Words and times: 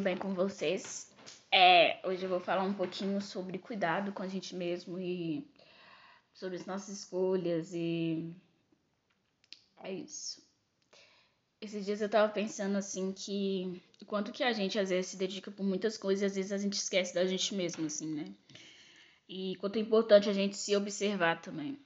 tudo 0.00 0.04
bem 0.04 0.16
com 0.16 0.32
vocês? 0.32 1.10
É, 1.52 2.00
hoje 2.08 2.22
eu 2.22 2.28
vou 2.30 2.40
falar 2.40 2.62
um 2.62 2.72
pouquinho 2.72 3.20
sobre 3.20 3.58
cuidado 3.58 4.12
com 4.12 4.22
a 4.22 4.26
gente 4.26 4.56
mesmo 4.56 4.98
e 4.98 5.46
sobre 6.32 6.56
as 6.56 6.64
nossas 6.64 7.00
escolhas 7.00 7.74
e 7.74 8.34
é 9.82 9.92
isso. 9.92 10.42
Esses 11.60 11.84
dias 11.84 12.00
eu 12.00 12.08
tava 12.08 12.32
pensando 12.32 12.78
assim 12.78 13.12
que 13.12 13.82
o 14.00 14.06
quanto 14.06 14.32
que 14.32 14.42
a 14.42 14.54
gente 14.54 14.78
às 14.78 14.88
vezes 14.88 15.10
se 15.10 15.18
dedica 15.18 15.50
por 15.50 15.64
muitas 15.64 15.98
coisas 15.98 16.22
e 16.22 16.24
às 16.24 16.34
vezes 16.34 16.52
a 16.52 16.56
gente 16.56 16.78
esquece 16.78 17.12
da 17.12 17.26
gente 17.26 17.54
mesmo, 17.54 17.84
assim, 17.84 18.06
né? 18.06 18.24
E 19.28 19.54
quanto 19.56 19.76
é 19.76 19.82
importante 19.82 20.30
a 20.30 20.32
gente 20.32 20.56
se 20.56 20.74
observar 20.74 21.42
também. 21.42 21.78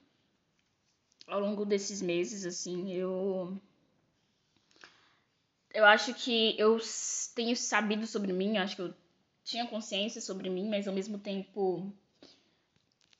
Ao 1.26 1.40
longo 1.40 1.64
desses 1.64 2.00
meses, 2.00 2.46
assim, 2.46 2.92
eu 2.92 3.60
eu 5.74 5.84
acho 5.84 6.14
que 6.14 6.54
eu 6.58 6.78
tenho 7.34 7.56
sabido 7.56 8.06
sobre 8.06 8.32
mim, 8.32 8.56
acho 8.58 8.76
que 8.76 8.82
eu 8.82 8.94
tinha 9.42 9.66
consciência 9.66 10.20
sobre 10.20 10.48
mim, 10.48 10.68
mas 10.68 10.86
ao 10.88 10.94
mesmo 10.94 11.18
tempo 11.18 11.92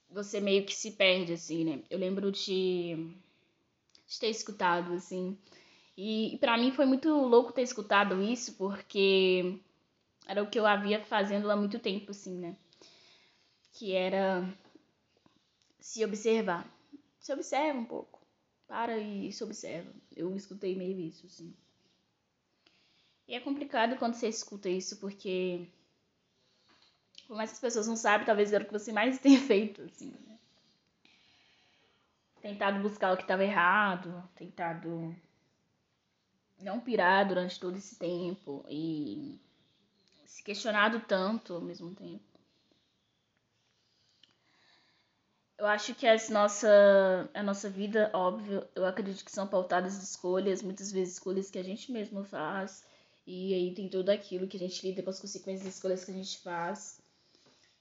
você 0.08 0.40
meio 0.40 0.64
que 0.64 0.74
se 0.74 0.92
perde, 0.92 1.32
assim, 1.32 1.64
né? 1.64 1.82
Eu 1.90 1.98
lembro 1.98 2.30
de, 2.30 3.12
de 4.06 4.20
ter 4.20 4.28
escutado, 4.28 4.92
assim, 4.94 5.36
e, 5.96 6.34
e 6.34 6.38
para 6.38 6.56
mim 6.56 6.72
foi 6.72 6.86
muito 6.86 7.08
louco 7.08 7.52
ter 7.52 7.62
escutado 7.62 8.22
isso, 8.22 8.54
porque 8.54 9.60
era 10.26 10.42
o 10.42 10.48
que 10.48 10.58
eu 10.58 10.66
havia 10.66 11.04
fazendo 11.04 11.50
há 11.50 11.56
muito 11.56 11.78
tempo, 11.80 12.12
assim, 12.12 12.38
né? 12.38 12.56
Que 13.72 13.92
era 13.92 14.48
se 15.80 16.04
observar. 16.04 16.72
Se 17.18 17.32
observa 17.32 17.78
um 17.78 17.84
pouco. 17.84 18.24
Para 18.66 18.96
e 18.96 19.32
se 19.32 19.42
observa. 19.44 19.92
Eu 20.16 20.34
escutei 20.36 20.76
meio 20.76 20.98
isso, 21.00 21.26
assim. 21.26 21.54
E 23.26 23.34
é 23.34 23.40
complicado 23.40 23.96
quando 23.96 24.14
você 24.14 24.28
escuta 24.28 24.68
isso, 24.68 24.98
porque 24.98 25.66
por 27.26 27.36
mais 27.36 27.50
que 27.50 27.54
as 27.54 27.60
pessoas 27.60 27.86
não 27.86 27.96
sabem, 27.96 28.26
talvez 28.26 28.52
era 28.52 28.62
o 28.62 28.66
que 28.66 28.72
você 28.72 28.92
mais 28.92 29.18
tenha 29.20 29.40
feito, 29.40 29.82
assim, 29.82 30.10
né? 30.26 30.38
Tentado 32.40 32.80
buscar 32.80 33.12
o 33.12 33.16
que 33.16 33.22
estava 33.22 33.42
errado, 33.42 34.22
tentado 34.36 35.16
não 36.60 36.78
pirar 36.78 37.26
durante 37.26 37.58
todo 37.58 37.76
esse 37.76 37.96
tempo 37.96 38.64
e 38.68 39.40
se 40.26 40.42
questionado 40.42 41.00
tanto 41.00 41.54
ao 41.54 41.60
mesmo 41.60 41.94
tempo. 41.94 42.22
Eu 45.56 45.66
acho 45.66 45.94
que 45.94 46.06
as 46.06 46.28
nossa, 46.28 46.68
a 47.32 47.42
nossa 47.42 47.70
vida, 47.70 48.10
óbvio, 48.12 48.66
eu 48.74 48.84
acredito 48.84 49.24
que 49.24 49.30
são 49.30 49.46
pautadas 49.46 49.98
de 49.98 50.04
escolhas, 50.04 50.62
muitas 50.62 50.92
vezes 50.92 51.14
escolhas 51.14 51.50
que 51.50 51.58
a 51.58 51.62
gente 51.62 51.92
mesmo 51.92 52.24
faz, 52.24 52.84
e 53.26 53.54
aí 53.54 53.74
tem 53.74 53.88
tudo 53.88 54.10
aquilo 54.10 54.46
que 54.46 54.56
a 54.56 54.60
gente 54.60 54.86
lida 54.86 55.02
com 55.02 55.10
as 55.10 55.20
consequências 55.20 55.64
das 55.64 55.74
escolhas 55.76 56.04
que 56.04 56.10
a 56.10 56.14
gente 56.14 56.38
faz. 56.38 57.00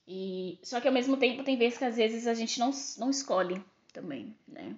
E 0.06 0.58
só 0.62 0.80
que 0.80 0.88
ao 0.88 0.94
mesmo 0.94 1.16
tempo 1.16 1.44
tem 1.44 1.56
vezes 1.56 1.78
que 1.78 1.84
às 1.84 1.96
vezes 1.96 2.26
a 2.26 2.34
gente 2.34 2.58
não, 2.58 2.70
não 2.98 3.10
escolhe 3.10 3.62
também, 3.92 4.34
né? 4.46 4.76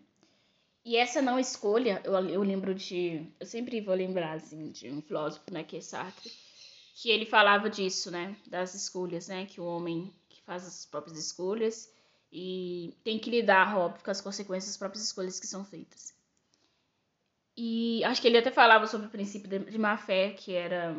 E 0.85 0.97
essa 0.97 1.21
não 1.21 1.39
escolha, 1.39 2.01
eu, 2.05 2.15
eu 2.29 2.43
lembro 2.43 2.73
de. 2.73 3.27
Eu 3.41 3.47
sempre 3.47 3.81
vou 3.81 3.95
lembrar, 3.95 4.35
assim, 4.37 4.71
de 4.71 4.89
um 4.89 5.03
filósofo, 5.03 5.53
né, 5.53 5.65
que 5.65 5.77
é 5.77 5.81
Sartre, 5.81 6.31
que 6.95 7.11
ele 7.11 7.27
falava 7.27 7.69
disso, 7.69 8.11
né? 8.11 8.37
Das 8.47 8.75
escolhas, 8.75 9.27
né? 9.27 9.47
Que 9.47 9.61
o 9.61 9.65
homem 9.65 10.13
que 10.29 10.41
faz 10.43 10.65
as 10.65 10.87
próprias 10.87 11.19
escolhas 11.19 11.91
e 12.31 12.95
tem 13.03 13.19
que 13.19 13.31
lidar, 13.31 13.77
óbvio, 13.77 14.05
com 14.05 14.11
as 14.11 14.21
consequências 14.21 14.71
das 14.73 14.77
próprias 14.77 15.05
escolhas 15.05 15.41
que 15.41 15.47
são 15.47 15.65
feitas. 15.65 16.16
E 17.57 18.05
acho 18.05 18.21
que 18.21 18.29
ele 18.29 18.39
até 18.39 18.51
falava 18.51 18.87
sobre 18.87 19.07
o 19.07 19.11
princípio 19.11 19.49
de 19.49 19.79
má 19.79 19.97
fé, 19.97 20.31
que 20.31 20.53
era 20.53 20.95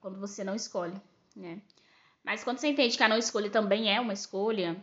quando 0.00 0.18
você 0.18 0.42
não 0.42 0.54
escolhe, 0.54 0.94
né? 1.36 1.60
Mas 2.24 2.42
quando 2.42 2.58
você 2.58 2.68
entende 2.68 2.96
que 2.96 3.02
a 3.02 3.08
não 3.08 3.18
escolha 3.18 3.50
também 3.50 3.94
é 3.94 4.00
uma 4.00 4.12
escolha, 4.12 4.82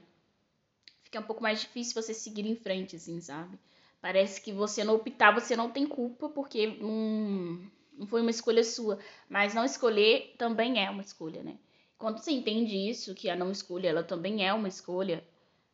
fica 1.04 1.20
um 1.20 1.24
pouco 1.24 1.42
mais 1.42 1.62
difícil 1.62 2.00
você 2.02 2.14
seguir 2.14 2.46
em 2.46 2.56
frente, 2.56 2.96
assim, 2.96 3.20
sabe? 3.20 3.58
Parece 4.00 4.42
que 4.42 4.52
você 4.52 4.84
não 4.84 4.96
optar, 4.96 5.34
você 5.34 5.56
não 5.56 5.72
tem 5.72 5.88
culpa, 5.88 6.30
porque 6.30 6.68
não, 6.68 7.60
não 7.98 8.08
foi 8.08 8.22
uma 8.22 8.30
escolha 8.30 8.64
sua. 8.64 9.00
Mas 9.28 9.54
não 9.54 9.66
escolher 9.66 10.36
também 10.38 10.84
é 10.84 10.90
uma 10.90 11.02
escolha, 11.02 11.42
né? 11.44 11.58
Quando 11.98 12.20
você 12.20 12.32
entende 12.32 12.76
isso, 12.76 13.16
que 13.16 13.28
a 13.28 13.36
não 13.36 13.52
escolha, 13.52 13.90
ela 13.90 14.04
também 14.04 14.46
é 14.46 14.54
uma 14.54 14.68
escolha, 14.68 15.24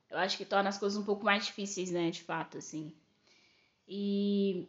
eu 0.09 0.17
acho 0.17 0.37
que 0.37 0.45
torna 0.45 0.69
as 0.69 0.77
coisas 0.77 0.97
um 0.97 1.03
pouco 1.03 1.25
mais 1.25 1.45
difíceis, 1.45 1.91
né? 1.91 2.09
De 2.09 2.21
fato, 2.21 2.57
assim. 2.57 2.93
E 3.87 4.67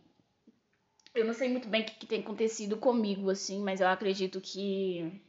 eu 1.14 1.24
não 1.24 1.32
sei 1.32 1.48
muito 1.48 1.68
bem 1.68 1.82
o 1.82 1.84
que, 1.84 1.94
que 1.94 2.06
tem 2.06 2.20
acontecido 2.20 2.76
comigo, 2.76 3.30
assim, 3.30 3.62
mas 3.62 3.80
eu 3.80 3.86
acredito 3.88 4.40
que 4.40 5.22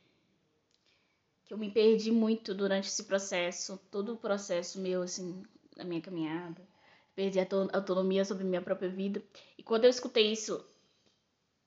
que 1.46 1.54
eu 1.54 1.60
me 1.60 1.70
perdi 1.70 2.12
muito 2.12 2.56
durante 2.56 2.88
esse 2.88 3.04
processo, 3.04 3.80
todo 3.92 4.14
o 4.14 4.18
processo 4.18 4.80
meu, 4.80 5.04
assim, 5.04 5.44
da 5.78 5.84
minha 5.84 6.02
caminhada. 6.02 6.68
Perdi 7.16 7.40
a 7.40 7.48
autonomia 7.72 8.26
sobre 8.26 8.44
minha 8.44 8.64
própria 8.64 8.90
vida. 8.90 9.24
E 9.56 9.62
quando 9.62 9.84
eu 9.84 9.92
escutei 9.92 10.32
isso, 10.32 10.66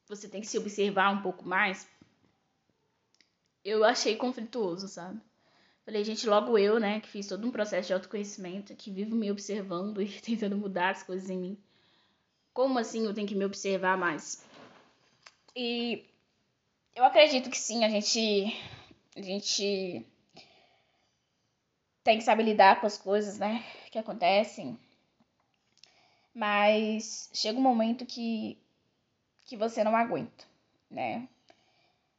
você 0.08 0.28
tem 0.28 0.40
que 0.40 0.48
se 0.48 0.58
observar 0.58 1.10
um 1.10 1.22
pouco 1.22 1.46
mais, 1.46 1.88
eu 3.64 3.84
achei 3.84 4.16
conflituoso, 4.16 4.88
sabe? 4.88 5.20
Falei, 5.84 6.02
gente, 6.02 6.28
logo 6.28 6.58
eu, 6.58 6.80
né, 6.80 6.98
que 7.00 7.08
fiz 7.08 7.28
todo 7.28 7.46
um 7.46 7.52
processo 7.52 7.86
de 7.86 7.94
autoconhecimento, 7.94 8.74
que 8.74 8.90
vivo 8.90 9.14
me 9.14 9.30
observando 9.30 10.02
e 10.02 10.08
tentando 10.20 10.56
mudar 10.56 10.90
as 10.90 11.04
coisas 11.04 11.30
em 11.30 11.38
mim 11.38 11.58
como 12.58 12.76
assim 12.76 13.04
eu 13.06 13.14
tenho 13.14 13.28
que 13.28 13.36
me 13.36 13.44
observar 13.44 13.96
mais? 13.96 14.44
E 15.54 16.04
eu 16.92 17.04
acredito 17.04 17.48
que 17.48 17.56
sim, 17.56 17.84
a 17.84 17.88
gente 17.88 18.52
a 19.14 19.22
gente 19.22 20.04
tem 22.02 22.18
que 22.18 22.24
saber 22.24 22.42
lidar 22.42 22.80
com 22.80 22.86
as 22.88 22.98
coisas, 22.98 23.38
né, 23.38 23.64
que 23.92 23.98
acontecem. 23.98 24.76
Mas 26.34 27.30
chega 27.32 27.56
um 27.56 27.62
momento 27.62 28.04
que 28.04 28.58
que 29.46 29.56
você 29.56 29.84
não 29.84 29.94
aguenta, 29.94 30.44
né? 30.90 31.28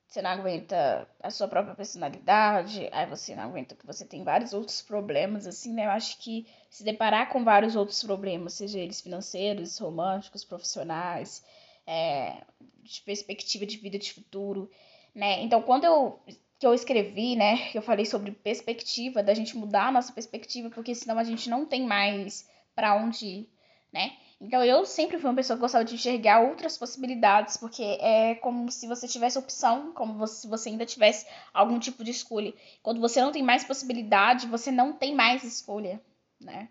Você 0.10 0.24
não 0.24 0.32
aguenta 0.32 1.08
a 1.22 1.30
sua 1.30 1.48
própria 1.48 1.76
personalidade, 1.76 2.90
aí 2.92 3.06
você 3.06 3.36
não 3.36 3.44
aguenta 3.44 3.76
que 3.76 3.86
você 3.86 4.04
tem 4.04 4.24
vários 4.24 4.54
outros 4.54 4.82
problemas, 4.82 5.46
assim, 5.46 5.72
né? 5.72 5.86
Eu 5.86 5.92
acho 5.92 6.18
que 6.18 6.48
se 6.68 6.84
deparar 6.84 7.30
com 7.30 7.44
vários 7.44 7.76
outros 7.76 8.04
problemas, 8.04 8.54
seja 8.54 8.80
eles 8.80 9.02
financeiros, 9.02 9.78
românticos, 9.78 10.44
profissionais, 10.44 11.46
é, 11.86 12.42
de 12.82 13.02
perspectiva 13.04 13.68
de 13.68 13.78
vida 13.78 14.00
de 14.00 14.12
futuro, 14.12 14.72
né? 15.14 15.44
Então, 15.44 15.62
quando 15.62 15.84
eu 15.84 16.20
que 16.58 16.66
eu 16.66 16.74
escrevi, 16.74 17.36
né, 17.38 17.70
que 17.72 17.78
eu 17.78 17.82
falei 17.82 18.06
sobre 18.06 18.32
perspectiva, 18.32 19.24
da 19.24 19.34
gente 19.34 19.56
mudar 19.56 19.88
a 19.88 19.92
nossa 19.92 20.12
perspectiva, 20.12 20.70
porque 20.70 20.94
senão 20.94 21.18
a 21.18 21.24
gente 21.24 21.50
não 21.50 21.66
tem 21.66 21.86
mais 21.86 22.50
para 22.76 22.96
onde 22.96 23.26
ir, 23.26 23.50
né? 23.94 24.18
Então 24.42 24.64
eu 24.64 24.86
sempre 24.86 25.18
fui 25.20 25.30
uma 25.30 25.36
pessoa 25.36 25.58
que 25.58 25.62
gostava 25.62 25.84
de 25.84 25.96
enxergar 25.96 26.42
outras 26.42 26.78
possibilidades, 26.78 27.58
porque 27.58 27.84
é 27.84 28.36
como 28.36 28.72
se 28.72 28.88
você 28.88 29.08
tivesse 29.08 29.38
opção, 29.38 29.92
como 29.92 30.26
se 30.28 30.48
você 30.48 30.70
ainda 30.70 30.86
tivesse 30.86 31.28
algum 31.54 31.78
tipo 31.78 32.04
de 32.04 32.12
escolha. 32.12 32.54
Quando 32.82 33.02
você 33.02 33.22
não 33.22 33.34
tem 33.34 33.44
mais 33.44 33.66
possibilidade, 33.66 34.48
você 34.48 34.72
não 34.72 34.94
tem 34.94 35.14
mais 35.14 35.44
escolha, 35.44 36.02
né? 36.40 36.70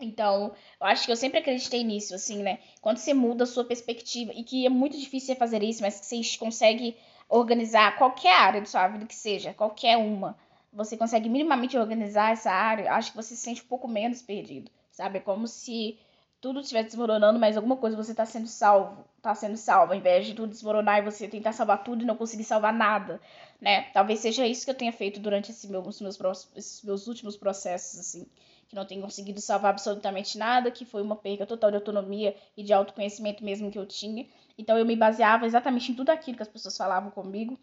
Então, 0.00 0.52
eu 0.80 0.86
acho 0.86 1.06
que 1.06 1.12
eu 1.12 1.16
sempre 1.16 1.38
acreditei 1.38 1.84
nisso, 1.84 2.14
assim, 2.14 2.42
né? 2.42 2.58
Quando 2.80 2.98
você 2.98 3.14
muda 3.14 3.44
a 3.44 3.46
sua 3.46 3.64
perspectiva, 3.64 4.32
e 4.34 4.42
que 4.42 4.66
é 4.66 4.68
muito 4.68 4.98
difícil 4.98 5.36
fazer 5.36 5.62
isso, 5.62 5.80
mas 5.82 6.00
que 6.00 6.06
você 6.06 6.38
consegue 6.38 6.96
organizar 7.28 7.96
qualquer 7.96 8.34
área 8.34 8.60
de 8.60 8.68
sua 8.68 8.88
vida 8.88 9.06
que 9.06 9.14
seja, 9.14 9.54
qualquer 9.54 9.96
uma, 9.96 10.36
você 10.72 10.96
consegue 10.96 11.28
minimamente 11.28 11.78
organizar 11.78 12.32
essa 12.32 12.50
área, 12.50 12.92
acho 12.92 13.12
que 13.12 13.16
você 13.16 13.36
se 13.36 13.42
sente 13.42 13.62
um 13.62 13.66
pouco 13.66 13.86
menos 13.86 14.20
perdido, 14.20 14.70
sabe? 14.90 15.18
É 15.18 15.20
como 15.20 15.46
se 15.46 15.96
tudo 16.44 16.60
estiver 16.60 16.84
desmoronando, 16.84 17.38
mas 17.38 17.56
alguma 17.56 17.74
coisa 17.74 17.96
você 17.96 18.10
está 18.10 18.26
sendo 18.26 18.46
salvo, 18.46 19.02
está 19.16 19.34
sendo 19.34 19.56
salvo, 19.56 19.94
ao 19.94 19.98
invés 19.98 20.26
de 20.26 20.34
tudo 20.34 20.50
desmoronar 20.50 20.98
e 20.98 21.02
você 21.02 21.26
tentar 21.26 21.54
salvar 21.54 21.82
tudo 21.82 22.02
e 22.02 22.06
não 22.06 22.14
conseguir 22.14 22.44
salvar 22.44 22.70
nada, 22.70 23.18
né? 23.58 23.84
Talvez 23.94 24.20
seja 24.20 24.46
isso 24.46 24.62
que 24.62 24.70
eu 24.70 24.74
tenha 24.74 24.92
feito 24.92 25.18
durante 25.18 25.50
esse 25.50 25.66
meu, 25.68 25.82
meus, 25.82 26.20
esses 26.54 26.82
meus 26.82 27.06
últimos 27.06 27.34
processos, 27.34 27.98
assim, 27.98 28.26
que 28.68 28.76
não 28.76 28.84
tenho 28.84 29.00
conseguido 29.00 29.40
salvar 29.40 29.70
absolutamente 29.70 30.36
nada, 30.36 30.70
que 30.70 30.84
foi 30.84 31.00
uma 31.00 31.16
perda 31.16 31.46
total 31.46 31.70
de 31.70 31.76
autonomia 31.76 32.36
e 32.54 32.62
de 32.62 32.74
autoconhecimento 32.74 33.42
mesmo 33.42 33.70
que 33.70 33.78
eu 33.78 33.86
tinha. 33.86 34.26
Então 34.58 34.76
eu 34.76 34.84
me 34.84 34.96
baseava 34.96 35.46
exatamente 35.46 35.92
em 35.92 35.94
tudo 35.94 36.10
aquilo 36.10 36.36
que 36.36 36.42
as 36.42 36.48
pessoas 36.48 36.76
falavam 36.76 37.10
comigo. 37.10 37.58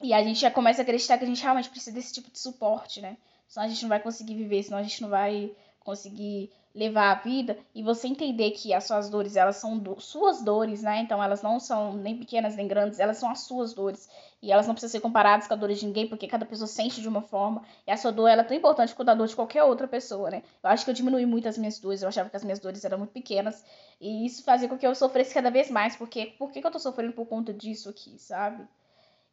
E 0.00 0.14
a 0.14 0.22
gente 0.22 0.38
já 0.38 0.50
começa 0.50 0.80
a 0.80 0.84
acreditar 0.84 1.18
que 1.18 1.24
a 1.24 1.26
gente 1.26 1.42
realmente 1.42 1.70
precisa 1.70 1.96
desse 1.96 2.14
tipo 2.14 2.30
de 2.30 2.38
suporte, 2.38 3.00
né? 3.00 3.16
Senão 3.48 3.66
a 3.66 3.68
gente 3.68 3.82
não 3.82 3.88
vai 3.88 3.98
conseguir 3.98 4.36
viver, 4.36 4.62
senão 4.62 4.78
a 4.78 4.82
gente 4.84 5.02
não 5.02 5.08
vai 5.08 5.50
conseguir 5.86 6.50
levar 6.76 7.10
a 7.10 7.14
vida 7.14 7.56
e 7.74 7.82
você 7.82 8.06
entender 8.06 8.50
que 8.50 8.74
as 8.74 8.84
suas 8.84 9.08
dores, 9.08 9.34
elas 9.34 9.56
são 9.56 9.78
do, 9.78 9.98
suas 9.98 10.42
dores, 10.42 10.82
né? 10.82 11.00
Então 11.00 11.24
elas 11.24 11.40
não 11.40 11.58
são 11.58 11.94
nem 11.94 12.18
pequenas 12.18 12.54
nem 12.54 12.68
grandes, 12.68 13.00
elas 13.00 13.16
são 13.16 13.30
as 13.30 13.40
suas 13.40 13.72
dores. 13.72 14.10
E 14.42 14.52
elas 14.52 14.66
não 14.66 14.74
precisam 14.74 14.92
ser 14.92 15.00
comparadas 15.00 15.46
com 15.46 15.54
a 15.54 15.56
dor 15.56 15.72
de 15.72 15.86
ninguém, 15.86 16.06
porque 16.06 16.28
cada 16.28 16.44
pessoa 16.44 16.66
sente 16.66 17.00
de 17.00 17.08
uma 17.08 17.22
forma. 17.22 17.64
E 17.86 17.90
a 17.90 17.96
sua 17.96 18.12
dor, 18.12 18.28
ela 18.28 18.42
é 18.42 18.44
tão 18.44 18.54
importante 18.54 18.94
quanto 18.94 19.08
a 19.08 19.14
dor 19.14 19.26
de 19.26 19.34
qualquer 19.34 19.64
outra 19.64 19.88
pessoa, 19.88 20.30
né? 20.30 20.42
Eu 20.62 20.68
acho 20.68 20.84
que 20.84 20.90
eu 20.90 20.94
diminui 20.94 21.24
muito 21.24 21.48
as 21.48 21.56
minhas 21.56 21.78
dores, 21.78 22.02
eu 22.02 22.08
achava 22.08 22.28
que 22.28 22.36
as 22.36 22.44
minhas 22.44 22.58
dores 22.58 22.84
eram 22.84 22.98
muito 22.98 23.12
pequenas. 23.12 23.64
E 23.98 24.26
isso 24.26 24.44
fazia 24.44 24.68
com 24.68 24.76
que 24.76 24.86
eu 24.86 24.94
sofresse 24.94 25.32
cada 25.32 25.50
vez 25.50 25.70
mais, 25.70 25.96
porque 25.96 26.34
por 26.38 26.50
que, 26.52 26.60
que 26.60 26.66
eu 26.66 26.70
tô 26.70 26.78
sofrendo 26.78 27.14
por 27.14 27.26
conta 27.26 27.54
disso 27.54 27.88
aqui, 27.88 28.18
sabe? 28.18 28.66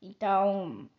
Então, 0.01 0.89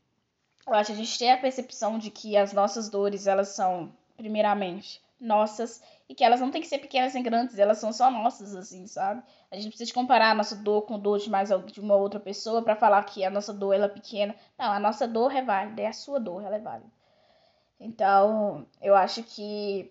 eu 0.67 0.75
acho 0.75 0.89
que 0.89 0.93
a 0.93 1.05
gente 1.05 1.19
tem 1.19 1.33
a 1.33 1.39
percepção 1.39 1.99
de 1.99 2.11
que 2.11 2.37
as 2.37 2.53
nossas 2.53 2.91
dores, 2.91 3.27
elas 3.27 3.49
são, 3.49 3.91
primeiramente, 4.17 5.03
nossas 5.25 5.83
e 6.09 6.15
que 6.15 6.23
elas 6.23 6.41
não 6.41 6.51
têm 6.51 6.61
que 6.61 6.69
ser 6.69 6.79
pequenas 6.79 7.15
nem 7.15 7.23
grandes, 7.23 7.59
elas 7.59 7.79
são 7.79 7.93
só 7.93 8.11
nossas, 8.11 8.55
assim, 8.55 8.87
sabe? 8.87 9.23
A 9.51 9.57
gente 9.57 9.69
precisa 9.69 9.93
comparar 9.93 10.31
a 10.31 10.35
nossa 10.35 10.55
dor 10.55 10.83
com 10.83 10.99
dor 10.99 11.19
de 11.19 11.31
mais 11.31 11.49
de 11.73 11.81
uma 11.81 11.97
outra 11.97 12.21
pessoa 12.21 12.63
para 12.63 12.77
falar 12.77 13.03
que 13.05 13.25
a 13.25 13.31
nossa 13.31 13.53
dor 13.53 13.75
ela 13.75 13.87
é 13.87 13.89
pequena. 13.89 14.35
Não, 14.59 14.71
a 14.71 14.79
nossa 14.79 15.09
dor 15.09 15.35
é 15.35 15.43
válida, 15.43 15.83
é 15.83 15.87
a 15.87 15.93
sua 15.93 16.21
dor, 16.21 16.45
ela 16.45 16.57
é 16.57 16.61
válida. 16.61 16.91
Então, 17.81 18.67
eu 18.81 18.95
acho 18.95 19.23
que 19.23 19.91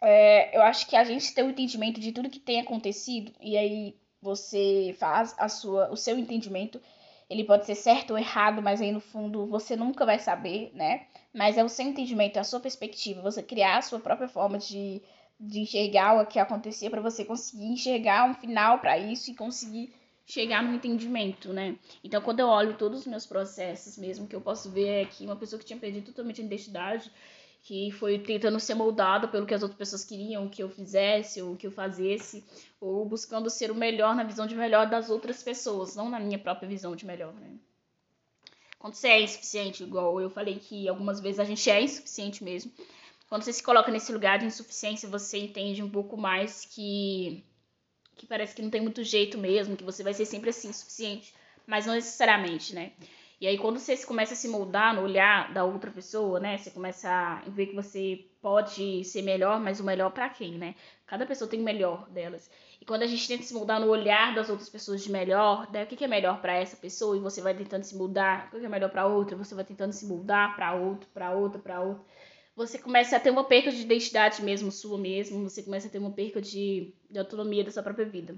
é, 0.00 0.56
eu 0.56 0.62
acho 0.62 0.86
que 0.86 0.96
a 0.96 1.04
gente 1.04 1.34
tem 1.34 1.44
o 1.44 1.48
um 1.48 1.50
entendimento 1.50 2.00
de 2.00 2.12
tudo 2.12 2.30
que 2.30 2.38
tem 2.38 2.60
acontecido 2.60 3.32
e 3.40 3.56
aí 3.56 3.96
você 4.20 4.94
faz 4.98 5.34
a 5.38 5.48
sua, 5.48 5.90
o 5.90 5.96
seu 5.96 6.18
entendimento. 6.18 6.80
Ele 7.28 7.44
pode 7.44 7.66
ser 7.66 7.74
certo 7.74 8.12
ou 8.12 8.18
errado, 8.18 8.62
mas 8.62 8.80
aí 8.80 8.90
no 8.90 9.00
fundo 9.00 9.46
você 9.46 9.76
nunca 9.76 10.06
vai 10.06 10.18
saber, 10.18 10.70
né? 10.74 11.06
Mas 11.34 11.58
é 11.58 11.64
o 11.64 11.68
seu 11.68 11.86
entendimento, 11.86 12.36
é 12.36 12.40
a 12.40 12.44
sua 12.44 12.60
perspectiva, 12.60 13.20
você 13.20 13.42
criar 13.42 13.78
a 13.78 13.82
sua 13.82 14.00
própria 14.00 14.28
forma 14.28 14.58
de, 14.58 15.02
de 15.38 15.60
enxergar 15.60 16.20
o 16.20 16.26
que 16.26 16.38
acontecia 16.38 16.90
para 16.90 17.02
você 17.02 17.24
conseguir 17.24 17.66
enxergar 17.66 18.28
um 18.28 18.34
final 18.34 18.78
para 18.78 18.98
isso 18.98 19.30
e 19.30 19.34
conseguir 19.34 19.92
chegar 20.28 20.62
no 20.62 20.74
entendimento, 20.74 21.52
né? 21.52 21.76
Então, 22.04 22.20
quando 22.20 22.40
eu 22.40 22.48
olho 22.48 22.76
todos 22.76 23.00
os 23.00 23.06
meus 23.06 23.26
processos, 23.26 23.96
mesmo 23.96 24.26
que 24.26 24.36
eu 24.36 24.40
posso 24.42 24.70
ver 24.70 25.02
aqui 25.02 25.24
uma 25.24 25.36
pessoa 25.36 25.58
que 25.58 25.64
tinha 25.64 25.78
perdido 25.78 26.06
totalmente 26.06 26.42
a 26.42 26.44
identidade, 26.44 27.10
que 27.62 27.90
foi 27.92 28.18
tentando 28.18 28.58
ser 28.58 28.74
moldada 28.74 29.28
pelo 29.28 29.46
que 29.46 29.54
as 29.54 29.62
outras 29.62 29.78
pessoas 29.78 30.04
queriam 30.04 30.48
que 30.48 30.62
eu 30.62 30.70
fizesse 30.70 31.42
ou 31.42 31.56
que 31.56 31.66
eu 31.66 31.70
fazesse, 31.70 32.44
ou 32.80 33.04
buscando 33.04 33.50
ser 33.50 33.70
o 33.70 33.74
melhor 33.74 34.14
na 34.14 34.24
visão 34.24 34.46
de 34.46 34.54
melhor 34.54 34.88
das 34.88 35.10
outras 35.10 35.42
pessoas, 35.42 35.94
não 35.94 36.08
na 36.08 36.18
minha 36.18 36.38
própria 36.38 36.68
visão 36.68 36.96
de 36.96 37.04
melhor, 37.04 37.34
né? 37.34 37.56
Quando 38.78 38.94
você 38.94 39.08
é 39.08 39.22
insuficiente, 39.22 39.82
igual 39.82 40.20
eu 40.20 40.30
falei 40.30 40.58
que 40.58 40.88
algumas 40.88 41.20
vezes 41.20 41.40
a 41.40 41.44
gente 41.44 41.68
é 41.68 41.82
insuficiente 41.82 42.44
mesmo. 42.44 42.72
Quando 43.28 43.42
você 43.42 43.52
se 43.52 43.62
coloca 43.62 43.90
nesse 43.90 44.12
lugar 44.12 44.38
de 44.38 44.46
insuficiência, 44.46 45.08
você 45.08 45.38
entende 45.38 45.82
um 45.82 45.90
pouco 45.90 46.16
mais 46.16 46.64
que 46.64 47.44
que 48.16 48.26
parece 48.26 48.54
que 48.54 48.62
não 48.62 48.70
tem 48.70 48.80
muito 48.80 49.04
jeito 49.04 49.38
mesmo, 49.38 49.76
que 49.76 49.84
você 49.84 50.02
vai 50.02 50.12
ser 50.12 50.24
sempre 50.24 50.50
assim, 50.50 50.72
suficiente, 50.72 51.32
mas 51.64 51.86
não 51.86 51.94
necessariamente, 51.94 52.74
né? 52.74 52.92
E 53.40 53.46
aí 53.46 53.56
quando 53.56 53.78
você 53.78 53.96
começa 54.04 54.34
a 54.34 54.36
se 54.36 54.48
moldar 54.48 54.94
no 54.94 55.02
olhar 55.02 55.52
da 55.52 55.64
outra 55.64 55.90
pessoa, 55.90 56.40
né? 56.40 56.58
Você 56.58 56.70
começa 56.70 57.08
a 57.08 57.42
ver 57.48 57.66
que 57.66 57.74
você 57.74 58.26
pode 58.40 59.04
ser 59.04 59.22
melhor, 59.22 59.60
mas 59.60 59.80
o 59.80 59.84
melhor 59.84 60.10
para 60.10 60.28
quem, 60.28 60.58
né? 60.58 60.74
Cada 61.06 61.24
pessoa 61.24 61.48
tem 61.48 61.60
o 61.60 61.64
melhor 61.64 62.08
delas. 62.10 62.50
E 62.80 62.84
quando 62.84 63.02
a 63.02 63.06
gente 63.06 63.26
tenta 63.28 63.42
se 63.42 63.54
moldar 63.54 63.80
no 63.80 63.88
olhar 63.88 64.34
das 64.34 64.48
outras 64.48 64.68
pessoas 64.68 65.02
de 65.02 65.10
melhor, 65.10 65.70
né? 65.72 65.84
o 65.84 65.86
que 65.86 66.04
é 66.04 66.08
melhor 66.08 66.40
para 66.40 66.54
essa 66.54 66.76
pessoa 66.76 67.16
e 67.16 67.20
você 67.20 67.40
vai 67.40 67.54
tentando 67.54 67.84
se 67.84 67.96
mudar, 67.96 68.48
o 68.52 68.58
que 68.58 68.66
é 68.66 68.68
melhor 68.68 68.90
para 68.90 69.06
outra, 69.06 69.36
você 69.36 69.54
vai 69.54 69.64
tentando 69.64 69.92
se 69.92 70.06
mudar 70.06 70.54
para 70.56 70.74
outro, 70.74 71.08
para 71.14 71.32
outra, 71.32 71.60
para 71.60 71.80
outra 71.80 72.04
você 72.58 72.76
começa 72.76 73.16
a 73.16 73.20
ter 73.20 73.30
uma 73.30 73.44
perca 73.44 73.70
de 73.70 73.80
identidade 73.82 74.42
mesmo, 74.42 74.72
sua 74.72 74.98
mesmo, 74.98 75.48
você 75.48 75.62
começa 75.62 75.86
a 75.86 75.90
ter 75.90 75.98
uma 75.98 76.10
perca 76.10 76.40
de, 76.40 76.92
de 77.08 77.16
autonomia 77.16 77.62
da 77.62 77.70
sua 77.70 77.84
própria 77.84 78.04
vida. 78.04 78.36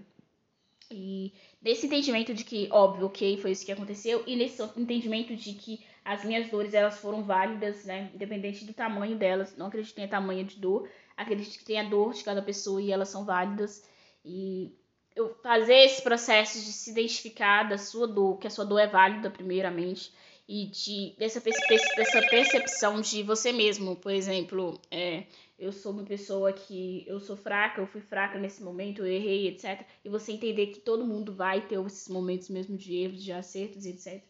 E 0.91 1.33
nesse 1.63 1.87
entendimento 1.87 2.35
de 2.35 2.45
que, 2.45 2.69
óbvio, 2.73 3.07
ok, 3.07 3.37
foi 3.37 3.53
isso 3.53 3.65
que 3.65 3.73
aconteceu, 3.73 4.25
e 4.27 4.35
nesse 4.35 4.61
entendimento 4.77 5.37
de 5.37 5.53
que 5.53 5.85
as 6.05 6.25
minhas 6.25 6.51
dores 6.51 6.75
elas 6.75 6.99
foram 6.99 7.23
válidas, 7.23 7.85
né? 7.85 8.11
Independente 8.15 8.65
do 8.65 8.73
tamanho 8.73 9.17
delas. 9.17 9.57
Não 9.57 9.67
acredito 9.67 9.91
que 9.91 9.97
tenha 9.97 10.09
tamanho 10.09 10.45
de 10.45 10.57
dor, 10.57 10.89
acredito 11.17 11.59
que 11.59 11.65
tenha 11.65 11.89
dor 11.89 12.13
de 12.13 12.25
cada 12.25 12.43
pessoa 12.43 12.83
e 12.83 12.91
elas 12.91 13.09
são 13.09 13.25
válidas. 13.25 13.85
E 14.25 14.75
eu 15.15 15.35
fazer 15.43 15.75
esse 15.85 16.03
processo 16.03 16.59
de 16.59 16.73
se 16.73 16.91
identificar 16.91 17.69
da 17.69 17.79
sua 17.79 18.07
dor, 18.09 18.39
que 18.39 18.47
a 18.47 18.51
sua 18.51 18.65
dor 18.65 18.79
é 18.79 18.87
válida, 18.87 19.31
primeiramente, 19.31 20.13
e 20.51 20.67
de 20.67 21.15
dessa, 21.17 21.41
dessa 21.41 22.23
percepção 22.29 23.01
de 23.01 23.23
você 23.23 23.53
mesmo. 23.53 23.95
Por 23.95 24.13
exemplo, 24.13 24.81
é, 24.91 25.27
eu 25.57 25.71
sou 25.71 25.93
uma 25.93 26.03
pessoa 26.03 26.53
que 26.53 27.05
eu 27.07 27.21
sou 27.21 27.37
fraca, 27.37 27.81
eu 27.81 27.87
fui 27.87 28.01
fraca 28.01 28.37
nesse 28.37 28.61
momento, 28.61 29.07
eu 29.07 29.07
errei, 29.07 29.47
etc. 29.47 29.87
E 30.05 30.09
você 30.09 30.33
entender 30.33 30.67
que 30.67 30.81
todo 30.81 31.07
mundo 31.07 31.33
vai 31.33 31.61
ter 31.69 31.79
esses 31.87 32.09
momentos 32.09 32.49
mesmo 32.49 32.77
de 32.77 32.97
erros, 32.97 33.23
de 33.23 33.33
acertos, 33.33 33.87
etc. 33.87 34.21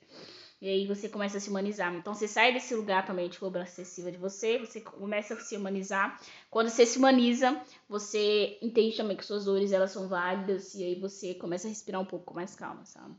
E 0.60 0.68
aí 0.68 0.86
você 0.86 1.08
começa 1.08 1.38
a 1.38 1.40
se 1.40 1.48
humanizar. 1.48 1.94
Então 1.94 2.12
você 2.12 2.28
sai 2.28 2.52
desse 2.52 2.74
lugar 2.74 3.06
também 3.06 3.30
de 3.30 3.38
cobrança 3.38 3.80
excessiva 3.80 4.12
de 4.12 4.18
você, 4.18 4.58
você 4.58 4.78
começa 4.78 5.32
a 5.32 5.40
se 5.40 5.56
humanizar. 5.56 6.20
Quando 6.50 6.68
você 6.68 6.84
se 6.84 6.98
humaniza, 6.98 7.58
você 7.88 8.58
entende 8.60 8.94
também 8.94 9.16
que 9.16 9.24
suas 9.24 9.46
dores 9.46 9.72
elas 9.72 9.90
são 9.90 10.06
válidas 10.06 10.74
e 10.74 10.84
aí 10.84 11.00
você 11.00 11.32
começa 11.32 11.66
a 11.66 11.70
respirar 11.70 11.98
um 11.98 12.04
pouco 12.04 12.34
mais 12.34 12.54
calma, 12.54 12.84
sabe? 12.84 13.14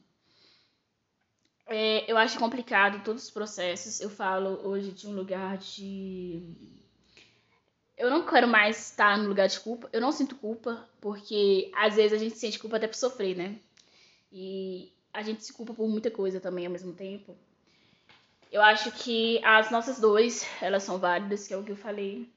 É, 1.68 2.12
eu 2.12 2.18
acho 2.18 2.40
complicado 2.40 3.04
todos 3.04 3.24
os 3.24 3.30
processos. 3.30 4.00
Eu 4.02 4.10
falo 4.10 4.68
hoje 4.68 4.92
de 4.92 5.08
um 5.08 5.14
lugar 5.14 5.58
de. 5.58 6.42
Eu 7.98 8.10
não 8.10 8.26
quero 8.26 8.48
mais 8.48 8.90
estar 8.90 9.18
no 9.18 9.30
lugar 9.30 9.48
de 9.48 9.60
culpa. 9.60 9.90
Eu 9.94 10.02
não 10.02 10.12
sinto 10.12 10.36
culpa, 10.36 10.90
porque 11.00 11.72
às 11.76 11.96
vezes 11.96 12.14
a 12.14 12.18
gente 12.18 12.38
sente 12.38 12.60
culpa 12.60 12.78
até 12.78 12.88
por 12.88 12.96
sofrer, 12.96 13.36
né? 13.38 13.60
E 14.32 14.92
a 15.14 15.22
gente 15.22 15.44
se 15.44 15.54
culpa 15.54 15.74
por 15.74 15.88
muita 15.88 16.10
coisa 16.10 16.40
também 16.40 16.66
ao 16.66 16.72
mesmo 16.72 16.94
tempo. 16.94 17.36
Eu 18.52 18.62
acho 18.62 18.92
que 18.92 19.44
as 19.46 19.72
nossas 19.72 20.00
dores, 20.00 20.46
elas 20.62 20.84
são 20.84 21.00
válidas, 21.00 21.48
que 21.48 21.54
é 21.54 21.58
o 21.58 21.64
que 21.64 21.72
eu 21.72 21.76
falei. 21.78 22.30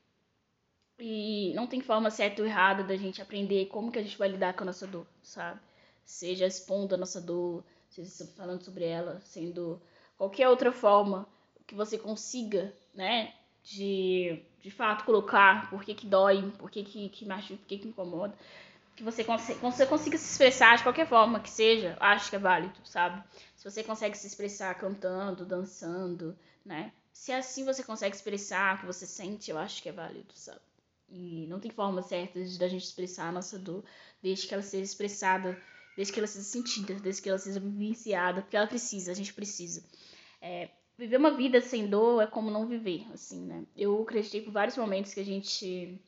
E 0.99 1.53
não 1.55 1.67
tem 1.67 1.81
forma 1.81 2.11
certa 2.11 2.41
ou 2.41 2.47
errada 2.47 2.85
da 2.85 2.97
gente 2.97 3.21
aprender 3.21 3.67
como 3.67 3.91
que 3.91 3.99
a 3.99 4.03
gente 4.03 4.17
vai 4.17 4.29
lidar 4.29 4.55
com 4.55 4.63
a 4.63 4.67
nossa 4.67 4.87
dor, 4.87 5.07
sabe? 5.23 5.61
Seja 6.05 6.47
expondo 6.47 6.95
a 6.95 6.99
nossa 6.99 7.21
dor, 7.21 7.65
falando 8.37 8.63
sobre 8.63 8.85
ela, 8.85 9.21
sendo 9.21 9.81
qualquer 10.17 10.49
outra 10.49 10.73
forma 10.73 11.29
que 11.67 11.75
você 11.75 11.99
consiga, 11.99 12.73
né, 12.95 13.33
de, 13.63 14.43
de 14.61 14.71
fato 14.71 15.05
colocar 15.05 15.71
por 15.71 15.83
que, 15.83 15.95
que 15.95 16.07
dói, 16.07 16.51
por 16.59 16.71
que, 16.71 16.83
que, 16.85 17.09
que 17.09 17.27
machuca, 17.27 17.57
por 17.57 17.67
que, 17.67 17.79
que 17.79 17.89
incomoda, 17.89 18.35
que 18.97 19.03
você, 19.03 19.25
consiga, 19.25 19.59
você 19.59 19.87
consiga 19.87 20.17
se 20.17 20.31
expressar 20.31 20.77
de 20.77 20.83
qualquer 20.83 21.07
forma 21.07 21.41
que 21.41 21.51
seja, 21.51 21.97
acho 21.99 22.31
que 22.31 22.37
é 22.37 22.39
válido, 22.39 22.79
sabe? 22.85 23.23
Se 23.57 23.65
você 23.69 23.83
consegue 23.83 24.17
se 24.17 24.27
expressar 24.27 24.75
cantando, 24.77 25.45
dançando, 25.45 26.37
né? 26.65 26.93
Se 27.13 27.33
assim 27.33 27.65
você 27.65 27.83
consegue 27.83 28.15
expressar 28.15 28.77
o 28.77 28.81
que 28.81 28.87
você 28.87 29.07
sente, 29.07 29.51
eu 29.51 29.59
acho 29.59 29.83
que 29.83 29.89
é 29.89 29.93
válido, 29.93 30.33
sabe? 30.35 30.61
E 31.09 31.47
não 31.49 31.61
tem 31.61 31.71
forma 31.71 32.03
certa 32.03 32.43
de 32.43 32.65
a 32.65 32.69
gente 32.69 32.85
expressar 32.85 33.29
a 33.29 33.33
nossa 33.33 33.59
dor, 33.59 33.85
desde 34.23 34.47
que 34.47 34.55
ela 34.55 34.63
seja 34.63 34.85
expressada 34.85 35.61
desde 35.97 36.13
que 36.13 36.21
ela 36.21 36.27
seja 36.27 36.45
sentida, 36.45 36.95
desde 36.95 37.23
que 37.23 37.29
ela 37.29 37.39
seja 37.39 37.61
vivenciada, 37.61 38.43
porque 38.43 38.57
ela 38.57 38.67
precisa, 38.67 39.13
a 39.13 39.15
gente 39.15 39.33
precisa. 39.33 39.85
É, 40.41 40.71
viver 40.99 41.17
uma 41.17 41.37
vida 41.37 41.61
sem 41.61 41.87
dor 41.89 42.23
é 42.23 42.27
como 42.27 42.51
não 42.51 42.67
viver, 42.67 43.07
assim, 43.13 43.45
né? 43.45 43.65
Eu 43.77 44.03
acreditei 44.03 44.43
por 44.43 44.53
vários 44.53 44.77
momentos 44.77 45.15
que 45.15 45.21
a 45.21 45.25
gente 45.25 46.01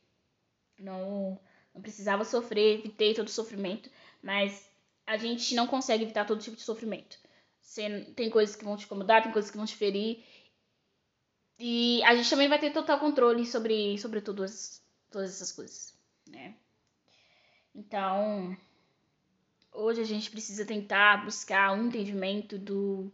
não, 0.78 1.38
não 1.75 1.82
precisava 1.82 2.25
sofrer, 2.25 2.78
evitei 2.78 3.14
todo 3.14 3.30
sofrimento, 3.30 3.90
mas 4.22 4.68
a 5.06 5.16
gente 5.16 5.54
não 5.54 5.66
consegue 5.66 6.04
evitar 6.04 6.26
todo 6.26 6.42
tipo 6.42 6.56
de 6.56 6.62
sofrimento. 6.62 7.18
Você, 7.61 8.04
tem 8.16 8.30
coisas 8.30 8.54
que 8.56 8.64
vão 8.64 8.76
te 8.76 8.84
incomodar, 8.84 9.22
tem 9.22 9.32
coisas 9.32 9.50
que 9.50 9.56
vão 9.56 9.66
te 9.66 9.76
ferir. 9.76 10.25
E 11.58 12.02
a 12.04 12.14
gente 12.14 12.28
também 12.28 12.49
vai 12.49 12.58
ter 12.58 12.72
total 12.72 13.00
controle 13.00 13.46
sobre, 13.46 13.99
sobre 13.99 14.20
todas, 14.20 14.82
todas 15.11 15.30
essas 15.30 15.52
coisas, 15.52 15.99
né? 16.28 16.54
Então, 17.75 18.56
hoje 19.76 20.00
a 20.00 20.04
gente 20.04 20.30
precisa 20.30 20.64
tentar 20.64 21.25
buscar 21.25 21.73
um 21.73 21.87
entendimento 21.87 22.59
do, 22.59 23.12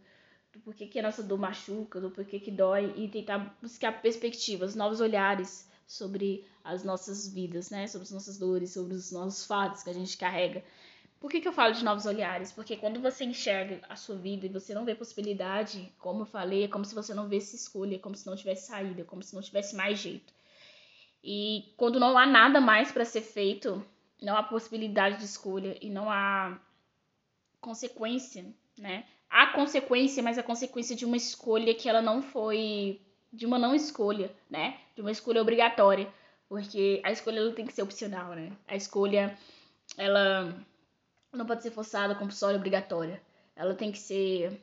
do 0.51 0.59
porquê 0.61 0.87
que 0.87 0.99
a 0.99 1.03
nossa 1.03 1.21
dor 1.21 1.37
machuca, 1.37 1.99
do 1.99 2.09
porquê 2.09 2.39
que 2.39 2.49
dói 2.49 2.93
e 2.95 3.07
tentar 3.07 3.55
buscar 3.61 4.01
perspectivas, 4.01 4.75
novos 4.75 5.01
olhares 5.01 5.69
sobre 5.85 6.47
as 6.63 6.83
nossas 6.83 7.27
vidas, 7.27 7.69
né? 7.69 7.87
Sobre 7.87 8.03
as 8.05 8.11
nossas 8.11 8.37
dores, 8.37 8.71
sobre 8.71 8.93
os 8.93 9.11
nossos 9.11 9.45
fatos 9.45 9.83
que 9.83 9.89
a 9.89 9.93
gente 9.93 10.17
carrega. 10.17 10.63
Por 11.19 11.31
que, 11.31 11.39
que 11.39 11.47
eu 11.47 11.53
falo 11.53 11.73
de 11.73 11.85
novos 11.85 12.05
olhares? 12.05 12.51
Porque 12.51 12.75
quando 12.75 12.99
você 12.99 13.23
enxerga 13.23 13.79
a 13.87 13.95
sua 13.95 14.15
vida 14.15 14.45
e 14.45 14.49
você 14.49 14.73
não 14.73 14.83
vê 14.83 14.93
possibilidade, 14.93 15.91
como 15.97 16.23
eu 16.23 16.25
falei, 16.25 16.65
é 16.65 16.67
como 16.67 16.83
se 16.83 16.93
você 16.93 17.13
não 17.13 17.29
visse 17.29 17.55
escolha, 17.55 17.95
é 17.95 17.99
como 17.99 18.15
se 18.15 18.25
não 18.25 18.35
tivesse 18.35 18.67
saída, 18.67 19.01
é 19.01 19.05
como 19.05 19.23
se 19.23 19.33
não 19.33 19.41
tivesse 19.41 19.75
mais 19.75 19.99
jeito. 19.99 20.33
E 21.23 21.73
quando 21.77 21.99
não 21.99 22.17
há 22.17 22.25
nada 22.25 22.59
mais 22.59 22.91
para 22.91 23.05
ser 23.05 23.21
feito, 23.21 23.81
não 24.23 24.37
há 24.37 24.41
possibilidade 24.43 25.17
de 25.17 25.25
escolha 25.25 25.77
e 25.81 25.89
não 25.89 26.09
há 26.09 26.57
consequência, 27.59 28.45
né? 28.77 29.05
Há 29.29 29.47
consequência, 29.47 30.23
mas 30.23 30.37
a 30.37 30.43
consequência 30.43 30.95
de 30.95 31.05
uma 31.05 31.17
escolha 31.17 31.73
que 31.75 31.89
ela 31.89 32.01
não 32.01 32.21
foi 32.21 33.01
de 33.31 33.45
uma 33.45 33.59
não 33.59 33.75
escolha, 33.75 34.33
né? 34.49 34.79
De 34.95 35.01
uma 35.01 35.11
escolha 35.11 35.41
obrigatória, 35.41 36.07
porque 36.47 37.01
a 37.03 37.11
escolha 37.11 37.39
ela 37.39 37.51
tem 37.51 37.65
que 37.65 37.73
ser 37.73 37.81
opcional, 37.81 38.33
né? 38.33 38.51
A 38.67 38.75
escolha 38.75 39.37
ela 39.97 40.55
não 41.31 41.45
pode 41.45 41.61
ser 41.61 41.71
forçada, 41.71 42.15
compulsória, 42.15 42.57
obrigatória. 42.57 43.21
Ela 43.55 43.73
tem 43.75 43.91
que 43.91 43.99
ser 43.99 44.57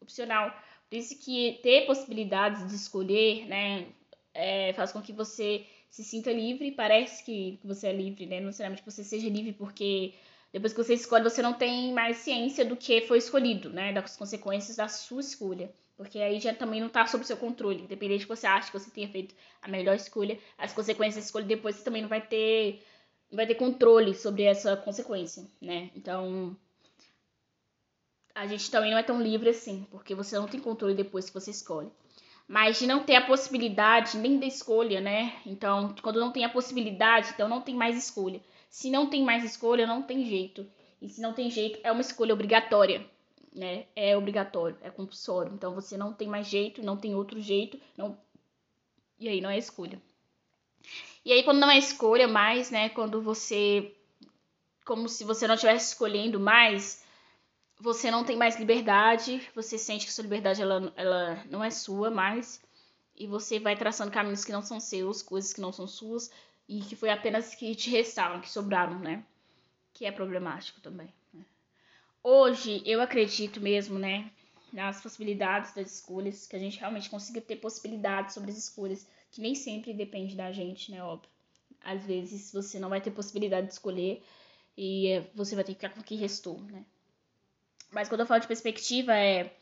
opcional. 0.00 0.50
Por 0.88 0.96
isso 0.96 1.18
que 1.18 1.58
ter 1.62 1.84
possibilidades 1.84 2.66
de 2.68 2.74
escolher, 2.74 3.46
né, 3.46 3.86
é, 4.32 4.72
faz 4.72 4.92
com 4.92 5.02
que 5.02 5.12
você 5.12 5.66
se 5.90 6.04
sinta 6.04 6.32
livre, 6.32 6.72
parece 6.72 7.24
que 7.24 7.58
você 7.64 7.88
é 7.88 7.92
livre, 7.92 8.26
né? 8.26 8.38
Não 8.40 8.46
necessariamente 8.46 8.82
que 8.82 8.90
você 8.90 9.04
seja 9.04 9.28
livre 9.28 9.52
porque 9.52 10.14
Depois 10.52 10.72
que 10.72 10.82
você 10.82 10.94
escolhe, 10.94 11.24
você 11.24 11.42
não 11.42 11.52
tem 11.52 11.92
mais 11.92 12.18
ciência 12.18 12.64
do 12.64 12.76
que 12.76 13.02
foi 13.02 13.18
escolhido, 13.18 13.68
né? 13.70 13.92
Das 13.92 14.16
consequências 14.16 14.76
da 14.76 14.88
sua 14.88 15.20
escolha. 15.20 15.70
Porque 15.96 16.18
aí 16.18 16.40
já 16.40 16.54
também 16.54 16.80
não 16.80 16.88
está 16.88 17.06
sob 17.06 17.26
seu 17.26 17.36
controle. 17.36 17.82
Independente 17.82 18.20
de 18.20 18.24
que 18.26 18.34
você 18.34 18.46
acha 18.46 18.70
que 18.70 18.78
você 18.78 18.90
tenha 18.90 19.08
feito 19.08 19.34
a 19.62 19.68
melhor 19.68 19.96
escolha, 19.96 20.38
as 20.56 20.72
consequências 20.72 21.16
da 21.16 21.26
escolha 21.26 21.44
depois 21.44 21.76
você 21.76 21.84
também 21.84 22.02
não 22.02 22.08
vai 22.08 22.26
ter, 22.26 22.82
não 23.30 23.36
vai 23.36 23.46
ter 23.46 23.54
controle 23.56 24.14
sobre 24.14 24.44
essa 24.44 24.76
consequência, 24.76 25.46
né? 25.60 25.90
Então, 25.94 26.56
a 28.34 28.46
gente 28.46 28.70
também 28.70 28.90
não 28.90 28.98
é 28.98 29.02
tão 29.02 29.20
livre 29.20 29.50
assim, 29.50 29.86
porque 29.90 30.14
você 30.14 30.36
não 30.38 30.46
tem 30.46 30.60
controle 30.60 30.94
depois 30.94 31.28
que 31.28 31.34
você 31.34 31.50
escolhe. 31.50 31.90
Mas 32.48 32.78
de 32.78 32.86
não 32.86 33.02
ter 33.02 33.16
a 33.16 33.26
possibilidade 33.26 34.16
nem 34.16 34.38
da 34.38 34.46
escolha, 34.46 35.00
né? 35.00 35.32
Então, 35.44 35.94
quando 36.00 36.20
não 36.20 36.30
tem 36.30 36.44
a 36.44 36.48
possibilidade, 36.48 37.30
então 37.34 37.48
não 37.48 37.60
tem 37.60 37.74
mais 37.74 37.96
escolha. 37.96 38.40
Se 38.70 38.90
não 38.90 39.08
tem 39.08 39.24
mais 39.24 39.44
escolha, 39.44 39.86
não 39.86 40.02
tem 40.02 40.24
jeito. 40.24 40.66
E 41.00 41.08
se 41.08 41.20
não 41.20 41.32
tem 41.32 41.50
jeito, 41.50 41.80
é 41.82 41.90
uma 41.90 42.00
escolha 42.00 42.34
obrigatória, 42.34 43.04
né? 43.54 43.86
É 43.96 44.16
obrigatório, 44.16 44.76
é 44.80 44.90
compulsório. 44.90 45.52
Então 45.54 45.74
você 45.74 45.96
não 45.96 46.12
tem 46.12 46.28
mais 46.28 46.46
jeito, 46.46 46.82
não 46.82 46.96
tem 46.96 47.14
outro 47.14 47.40
jeito, 47.40 47.80
não 47.96 48.16
e 49.18 49.28
aí 49.28 49.40
não 49.40 49.50
é 49.50 49.58
escolha. 49.58 50.00
E 51.24 51.32
aí 51.32 51.42
quando 51.42 51.58
não 51.58 51.70
é 51.70 51.78
escolha 51.78 52.28
mais, 52.28 52.70
né, 52.70 52.88
quando 52.90 53.20
você 53.20 53.92
como 54.84 55.08
se 55.08 55.24
você 55.24 55.48
não 55.48 55.54
estivesse 55.56 55.92
escolhendo 55.92 56.38
mais, 56.38 57.04
você 57.78 58.10
não 58.10 58.24
tem 58.24 58.36
mais 58.36 58.58
liberdade, 58.58 59.46
você 59.54 59.76
sente 59.76 60.06
que 60.06 60.12
sua 60.12 60.22
liberdade 60.22 60.62
ela, 60.62 60.92
ela 60.96 61.44
não 61.50 61.62
é 61.62 61.70
sua 61.70 62.10
mais, 62.10 62.62
e 63.14 63.26
você 63.26 63.58
vai 63.58 63.76
traçando 63.76 64.10
caminhos 64.10 64.44
que 64.44 64.52
não 64.52 64.62
são 64.62 64.80
seus, 64.80 65.22
coisas 65.22 65.52
que 65.52 65.60
não 65.60 65.72
são 65.72 65.86
suas, 65.86 66.30
e 66.68 66.80
que 66.80 66.96
foi 66.96 67.10
apenas 67.10 67.54
que 67.54 67.74
te 67.74 67.90
restaram, 67.90 68.40
que 68.40 68.50
sobraram, 68.50 68.98
né? 68.98 69.24
Que 69.92 70.04
é 70.04 70.12
problemático 70.12 70.80
também. 70.80 71.08
Né? 71.32 71.44
Hoje, 72.22 72.82
eu 72.84 73.00
acredito 73.00 73.60
mesmo, 73.60 73.98
né, 73.98 74.30
nas 74.72 75.00
possibilidades 75.00 75.72
das 75.74 75.94
escolhas, 75.94 76.46
que 76.46 76.56
a 76.56 76.58
gente 76.58 76.78
realmente 76.78 77.08
consiga 77.08 77.40
ter 77.40 77.56
possibilidades 77.56 78.34
sobre 78.34 78.50
as 78.50 78.58
escolhas, 78.58 79.06
que 79.30 79.40
nem 79.40 79.54
sempre 79.54 79.94
depende 79.94 80.34
da 80.34 80.50
gente, 80.50 80.90
né, 80.90 81.02
óbvio. 81.02 81.30
Às 81.80 82.04
vezes 82.04 82.52
você 82.52 82.78
não 82.80 82.88
vai 82.88 83.00
ter 83.00 83.12
possibilidade 83.12 83.68
de 83.68 83.74
escolher 83.74 84.22
e 84.76 85.08
eh, 85.08 85.30
você 85.34 85.54
vai 85.54 85.62
ter 85.62 85.72
que 85.72 85.80
ficar 85.80 85.94
com 85.94 86.00
o 86.00 86.04
que 86.04 86.16
restou, 86.16 86.60
né? 86.62 86.84
Mas 87.90 88.08
quando 88.08 88.20
eu 88.20 88.26
falo 88.26 88.40
de 88.40 88.46
perspectiva, 88.46 89.14
é 89.14 89.52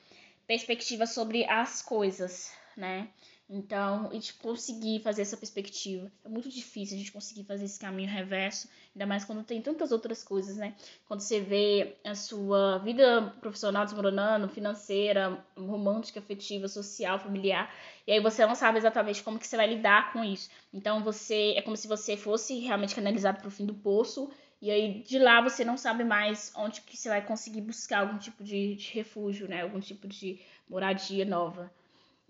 perspectiva 0.47 1.07
sobre 1.07 1.45
as 1.45 1.83
coisas, 1.83 2.53
né? 2.77 3.09
Então, 3.49 4.09
e 4.11 4.19
tipo, 4.21 4.43
conseguir 4.43 5.01
fazer 5.01 5.21
essa 5.21 5.37
perspectiva. 5.37 6.11
É 6.25 6.29
muito 6.29 6.49
difícil 6.49 6.97
a 6.97 6.99
gente 6.99 7.13
conseguir 7.13 7.45
fazer 7.45 7.67
esse 7.67 7.79
caminho 7.79 8.09
reverso, 8.09 8.69
ainda 8.95 9.05
mais 9.05 9.23
quando 9.23 9.45
tem 9.45 9.61
tantas 9.61 9.93
outras 9.93 10.25
coisas, 10.25 10.57
né? 10.57 10.75
Quando 11.07 11.21
você 11.21 11.41
vê 11.41 11.95
a 12.03 12.15
sua 12.15 12.79
vida 12.79 13.35
profissional 13.43 13.85
desmoronando, 13.85 14.49
financeira, 14.49 15.45
romântica, 15.59 16.21
afetiva, 16.21 16.69
social, 16.69 17.19
familiar, 17.19 17.71
e 18.07 18.13
aí 18.13 18.21
você 18.21 18.47
não 18.47 18.55
sabe 18.55 18.79
exatamente 18.79 19.23
como 19.23 19.39
que 19.39 19.47
você 19.47 19.59
vai 19.59 19.67
lidar 19.67 20.13
com 20.15 20.25
isso. 20.25 20.49
Então, 20.73 21.05
você 21.05 21.53
é 21.55 21.61
como 21.61 21.77
se 21.77 21.87
você 21.87 22.17
fosse 22.17 22.59
realmente 22.61 22.95
canalizado 22.95 23.39
para 23.41 23.49
o 23.49 23.51
fim 23.51 23.67
do 23.67 23.75
poço, 23.75 24.31
e 24.65 24.71
aí 24.71 25.03
de 25.03 25.19
lá 25.19 25.43
você 25.43 25.63
não 25.63 25.77
sabe 25.77 26.05
mais 26.05 26.51
onde 26.57 26.81
que 26.81 26.97
você 26.97 27.11
vai 27.11 27.21
conseguir 27.21 27.61
buscar 27.61 27.99
algum 27.99 28.17
tipo 28.17 28.43
de, 28.43 28.77
de 28.77 28.93
refúgio, 28.93 29.47
né? 29.47 29.61
Algum 29.61 29.79
tipo 29.79 30.09
de 30.09 30.41
moradia 30.67 31.23
nova. 31.27 31.71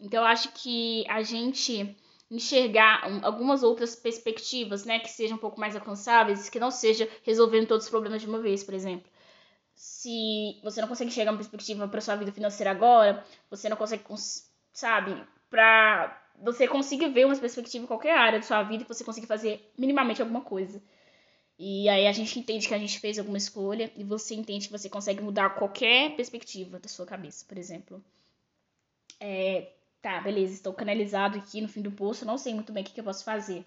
Então, 0.00 0.20
eu 0.20 0.26
acho 0.26 0.50
que 0.52 1.04
a 1.08 1.22
gente 1.22 1.96
enxergar 2.28 3.04
algumas 3.22 3.62
outras 3.62 3.94
perspectivas, 3.94 4.84
né, 4.84 4.98
que 4.98 5.08
sejam 5.08 5.36
um 5.36 5.40
pouco 5.40 5.60
mais 5.60 5.76
alcançáveis, 5.76 6.48
que 6.48 6.58
não 6.58 6.72
seja 6.72 7.08
resolvendo 7.22 7.68
todos 7.68 7.84
os 7.84 7.90
problemas 7.90 8.20
de 8.20 8.28
uma 8.28 8.40
vez, 8.40 8.64
por 8.64 8.74
exemplo. 8.74 9.08
Se 9.76 10.58
você 10.64 10.80
não 10.80 10.88
consegue 10.88 11.10
enxergar 11.10 11.30
uma 11.30 11.38
perspectiva 11.38 11.86
para 11.86 12.00
sua 12.00 12.16
vida 12.16 12.32
financeira 12.32 12.72
agora, 12.72 13.24
você 13.48 13.68
não 13.68 13.76
consegue, 13.76 14.02
sabe, 14.72 15.22
para 15.48 16.20
você 16.42 16.66
conseguir 16.66 17.10
ver 17.10 17.26
uma 17.26 17.36
perspectiva 17.36 17.84
em 17.84 17.86
qualquer 17.86 18.18
área 18.18 18.40
da 18.40 18.44
sua 18.44 18.64
vida 18.64 18.82
que 18.82 18.92
você 18.92 19.04
consiga 19.04 19.28
fazer 19.28 19.72
minimamente 19.78 20.20
alguma 20.20 20.40
coisa. 20.40 20.82
E 21.58 21.88
aí 21.88 22.06
a 22.06 22.12
gente 22.12 22.38
entende 22.38 22.66
que 22.66 22.74
a 22.74 22.78
gente 22.78 22.98
fez 22.98 23.18
alguma 23.18 23.38
escolha 23.38 23.92
e 23.96 24.02
você 24.02 24.34
entende 24.34 24.66
que 24.66 24.72
você 24.72 24.88
consegue 24.88 25.22
mudar 25.22 25.50
qualquer 25.50 26.16
perspectiva 26.16 26.78
da 26.78 26.88
sua 26.88 27.06
cabeça, 27.06 27.44
por 27.46 27.56
exemplo. 27.56 28.02
É, 29.20 29.72
tá, 30.02 30.20
beleza, 30.20 30.54
estou 30.54 30.72
canalizado 30.72 31.38
aqui 31.38 31.60
no 31.60 31.68
fim 31.68 31.80
do 31.80 31.92
poço, 31.92 32.26
não 32.26 32.36
sei 32.36 32.54
muito 32.54 32.72
bem 32.72 32.82
o 32.82 32.86
que, 32.86 32.92
que 32.92 33.00
eu 33.00 33.04
posso 33.04 33.24
fazer. 33.24 33.64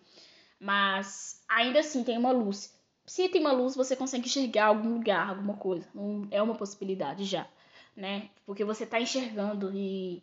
Mas 0.59 1.41
ainda 1.47 1.79
assim 1.79 2.03
tem 2.03 2.17
uma 2.17 2.31
luz. 2.31 2.75
Se 3.05 3.29
tem 3.29 3.39
uma 3.39 3.53
luz, 3.53 3.75
você 3.75 3.95
consegue 3.95 4.27
enxergar 4.27 4.65
algum 4.65 4.95
lugar, 4.95 5.29
alguma 5.29 5.55
coisa. 5.55 5.87
é 6.29 6.41
uma 6.41 6.55
possibilidade 6.55 7.23
já, 7.23 7.47
né? 7.95 8.29
Porque 8.45 8.65
você 8.65 8.83
está 8.83 8.99
enxergando 8.99 9.71
e. 9.73 10.21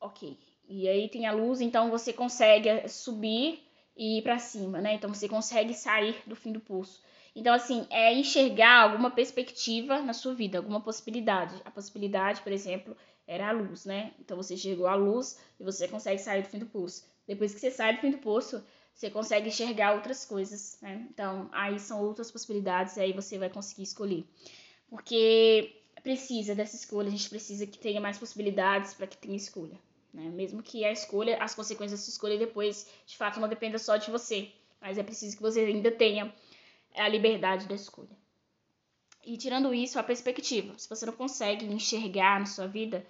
Ok. 0.00 0.36
E 0.68 0.88
aí 0.88 1.08
tem 1.08 1.26
a 1.26 1.32
luz, 1.32 1.60
então 1.60 1.90
você 1.90 2.12
consegue 2.12 2.88
subir 2.88 3.64
e 3.96 4.18
ir 4.18 4.22
para 4.22 4.38
cima, 4.38 4.80
né? 4.80 4.94
Então 4.94 5.12
você 5.12 5.28
consegue 5.28 5.72
sair 5.74 6.16
do 6.26 6.36
fim 6.36 6.52
do 6.52 6.60
poço. 6.60 7.02
Então, 7.34 7.54
assim, 7.54 7.86
é 7.90 8.14
enxergar 8.14 8.82
alguma 8.82 9.10
perspectiva 9.10 10.00
na 10.00 10.12
sua 10.12 10.34
vida, 10.34 10.58
alguma 10.58 10.80
possibilidade. 10.80 11.54
A 11.64 11.70
possibilidade, 11.70 12.40
por 12.40 12.50
exemplo, 12.50 12.96
era 13.26 13.48
a 13.48 13.52
luz, 13.52 13.84
né? 13.84 14.12
Então 14.18 14.36
você 14.36 14.56
chegou 14.56 14.86
à 14.86 14.94
luz 14.94 15.38
e 15.60 15.64
você 15.64 15.86
consegue 15.86 16.18
sair 16.18 16.42
do 16.42 16.48
fim 16.48 16.58
do 16.58 16.66
poço. 16.66 17.04
Depois 17.26 17.52
que 17.52 17.60
você 17.60 17.70
sai 17.70 17.94
do 17.94 18.00
fim 18.00 18.10
do 18.10 18.18
poço, 18.18 18.64
você 18.94 19.10
consegue 19.10 19.48
enxergar 19.48 19.94
outras 19.94 20.24
coisas, 20.24 20.78
né? 20.80 21.06
Então, 21.10 21.50
aí 21.52 21.78
são 21.78 22.02
outras 22.02 22.30
possibilidades 22.30 22.96
e 22.96 23.00
aí 23.00 23.12
você 23.12 23.36
vai 23.38 23.50
conseguir 23.50 23.82
escolher. 23.82 24.24
Porque 24.88 25.82
precisa 26.02 26.54
dessa 26.54 26.76
escolha, 26.76 27.08
a 27.08 27.10
gente 27.10 27.28
precisa 27.28 27.66
que 27.66 27.78
tenha 27.78 28.00
mais 28.00 28.16
possibilidades 28.16 28.94
para 28.94 29.06
que 29.06 29.18
tenha 29.18 29.36
escolha, 29.36 29.78
né? 30.16 30.30
Mesmo 30.30 30.62
que 30.62 30.82
a 30.82 30.90
escolha, 30.90 31.36
as 31.42 31.54
consequências 31.54 32.00
da 32.00 32.04
sua 32.04 32.10
escolha 32.10 32.38
depois, 32.38 32.90
de 33.06 33.16
fato, 33.16 33.38
não 33.38 33.48
dependa 33.48 33.78
só 33.78 33.98
de 33.98 34.10
você, 34.10 34.50
mas 34.80 34.96
é 34.96 35.02
preciso 35.02 35.36
que 35.36 35.42
você 35.42 35.60
ainda 35.60 35.90
tenha 35.90 36.34
a 36.94 37.06
liberdade 37.06 37.68
da 37.68 37.74
escolha. 37.74 38.16
E 39.22 39.36
tirando 39.36 39.74
isso, 39.74 39.98
a 39.98 40.02
perspectiva. 40.02 40.72
Se 40.78 40.88
você 40.88 41.04
não 41.04 41.12
consegue 41.12 41.66
enxergar 41.66 42.40
na 42.40 42.46
sua 42.46 42.66
vida, 42.66 43.06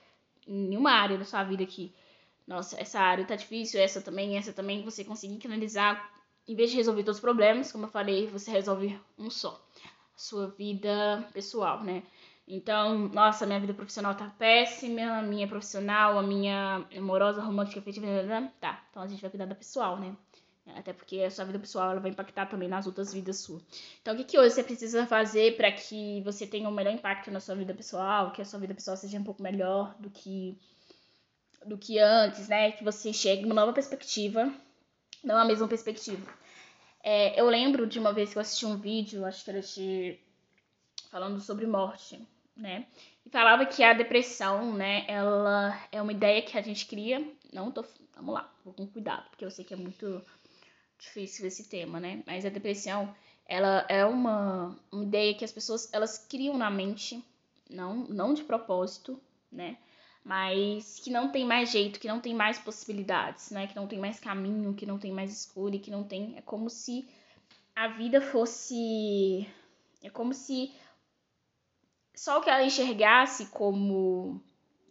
em 0.46 0.68
nenhuma 0.68 0.90
área 0.90 1.16
da 1.16 1.24
sua 1.24 1.44
vida 1.44 1.62
aqui. 1.62 1.94
Nossa, 2.46 2.80
essa 2.80 2.98
área 2.98 3.24
tá 3.24 3.36
difícil, 3.36 3.80
essa 3.80 4.00
também, 4.00 4.36
essa 4.36 4.52
também, 4.52 4.82
você 4.82 5.04
conseguir 5.04 5.38
canalizar, 5.38 6.12
em 6.48 6.54
vez 6.56 6.70
de 6.70 6.76
resolver 6.76 7.02
todos 7.04 7.18
os 7.18 7.20
problemas, 7.20 7.70
como 7.70 7.84
eu 7.84 7.90
falei, 7.90 8.26
você 8.26 8.50
resolve 8.50 8.98
um 9.16 9.30
só. 9.30 9.64
Sua 10.16 10.48
vida 10.48 11.28
pessoal, 11.32 11.84
né? 11.84 12.02
Então, 12.48 13.08
nossa, 13.08 13.44
minha 13.44 13.58
vida 13.58 13.74
profissional 13.74 14.14
tá 14.14 14.32
péssima, 14.38 15.18
a 15.18 15.22
minha 15.22 15.48
profissional, 15.48 16.16
a 16.16 16.22
minha 16.22 16.86
amorosa, 16.96 17.42
romântica, 17.42 17.80
afetiva, 17.80 18.06
tá. 18.60 18.84
Então 18.90 19.02
a 19.02 19.06
gente 19.06 19.20
vai 19.20 19.30
cuidar 19.30 19.46
da 19.46 19.54
pessoal, 19.54 19.98
né? 19.98 20.14
Até 20.74 20.92
porque 20.92 21.20
a 21.20 21.30
sua 21.30 21.44
vida 21.44 21.58
pessoal 21.58 21.90
ela 21.92 22.00
vai 22.00 22.10
impactar 22.10 22.46
também 22.46 22.68
nas 22.68 22.86
outras 22.86 23.12
vidas 23.12 23.38
suas. 23.38 23.62
Então, 24.00 24.14
o 24.14 24.16
que, 24.16 24.24
que 24.24 24.38
hoje 24.38 24.54
você 24.54 24.64
precisa 24.64 25.06
fazer 25.06 25.56
para 25.56 25.70
que 25.70 26.20
você 26.22 26.46
tenha 26.46 26.68
um 26.68 26.72
melhor 26.72 26.92
impacto 26.92 27.30
na 27.30 27.40
sua 27.40 27.54
vida 27.54 27.72
pessoal, 27.74 28.32
que 28.32 28.42
a 28.42 28.44
sua 28.44 28.58
vida 28.58 28.74
pessoal 28.74 28.96
seja 28.96 29.18
um 29.18 29.24
pouco 29.24 29.42
melhor 29.42 29.94
do 29.98 30.10
que 30.10 30.58
do 31.64 31.76
que 31.76 31.98
antes, 31.98 32.48
né? 32.48 32.72
Que 32.72 32.84
você 32.84 33.12
chegue 33.12 33.44
uma 33.44 33.54
nova 33.54 33.72
perspectiva, 33.72 34.52
não 35.22 35.36
a 35.36 35.44
mesma 35.44 35.66
perspectiva. 35.66 36.24
É, 37.02 37.40
eu 37.40 37.48
lembro 37.48 37.86
de 37.86 37.98
uma 37.98 38.12
vez 38.12 38.32
que 38.32 38.38
eu 38.38 38.42
assisti 38.42 38.66
um 38.66 38.76
vídeo, 38.76 39.24
acho 39.24 39.44
que 39.44 39.50
era 39.50 39.60
de 39.60 40.18
falando 41.10 41.40
sobre 41.40 41.66
morte, 41.66 42.20
né? 42.56 42.86
E 43.24 43.30
falava 43.30 43.66
que 43.66 43.82
a 43.82 43.92
depressão, 43.92 44.72
né, 44.72 45.04
ela 45.08 45.78
é 45.92 46.00
uma 46.00 46.12
ideia 46.12 46.42
que 46.42 46.56
a 46.56 46.62
gente 46.62 46.86
cria. 46.86 47.24
Não 47.52 47.70
tô, 47.70 47.84
vamos 48.14 48.34
lá, 48.34 48.52
vou 48.64 48.72
com 48.72 48.86
cuidado, 48.86 49.28
porque 49.30 49.44
eu 49.44 49.50
sei 49.50 49.64
que 49.64 49.74
é 49.74 49.76
muito 49.76 50.24
difícil 50.98 51.46
esse 51.46 51.68
tema, 51.68 52.00
né? 52.00 52.22
Mas 52.26 52.46
a 52.46 52.48
depressão, 52.48 53.14
ela 53.46 53.84
é 53.88 54.04
uma, 54.04 54.76
uma 54.90 55.04
ideia 55.04 55.34
que 55.34 55.44
as 55.44 55.52
pessoas 55.52 55.92
elas 55.92 56.18
criam 56.18 56.56
na 56.56 56.70
mente, 56.70 57.22
não, 57.68 57.96
não 57.96 58.32
de 58.32 58.44
propósito, 58.44 59.20
né? 59.52 59.76
Mas 60.24 60.98
que 60.98 61.10
não 61.10 61.30
tem 61.30 61.44
mais 61.44 61.70
jeito, 61.70 62.00
que 62.00 62.08
não 62.08 62.20
tem 62.20 62.34
mais 62.34 62.58
possibilidades, 62.58 63.50
né? 63.50 63.66
Que 63.66 63.76
não 63.76 63.86
tem 63.86 63.98
mais 63.98 64.18
caminho, 64.18 64.74
que 64.74 64.84
não 64.84 64.98
tem 64.98 65.12
mais 65.12 65.32
escolha, 65.32 65.78
que 65.78 65.90
não 65.90 66.02
tem. 66.02 66.34
É 66.36 66.42
como 66.42 66.68
se 66.68 67.08
a 67.74 67.88
vida 67.88 68.20
fosse. 68.20 69.46
É 70.02 70.10
como 70.10 70.34
se 70.34 70.72
só 72.16 72.38
o 72.38 72.42
que 72.42 72.50
ela 72.50 72.64
enxergasse 72.64 73.46
como 73.46 74.42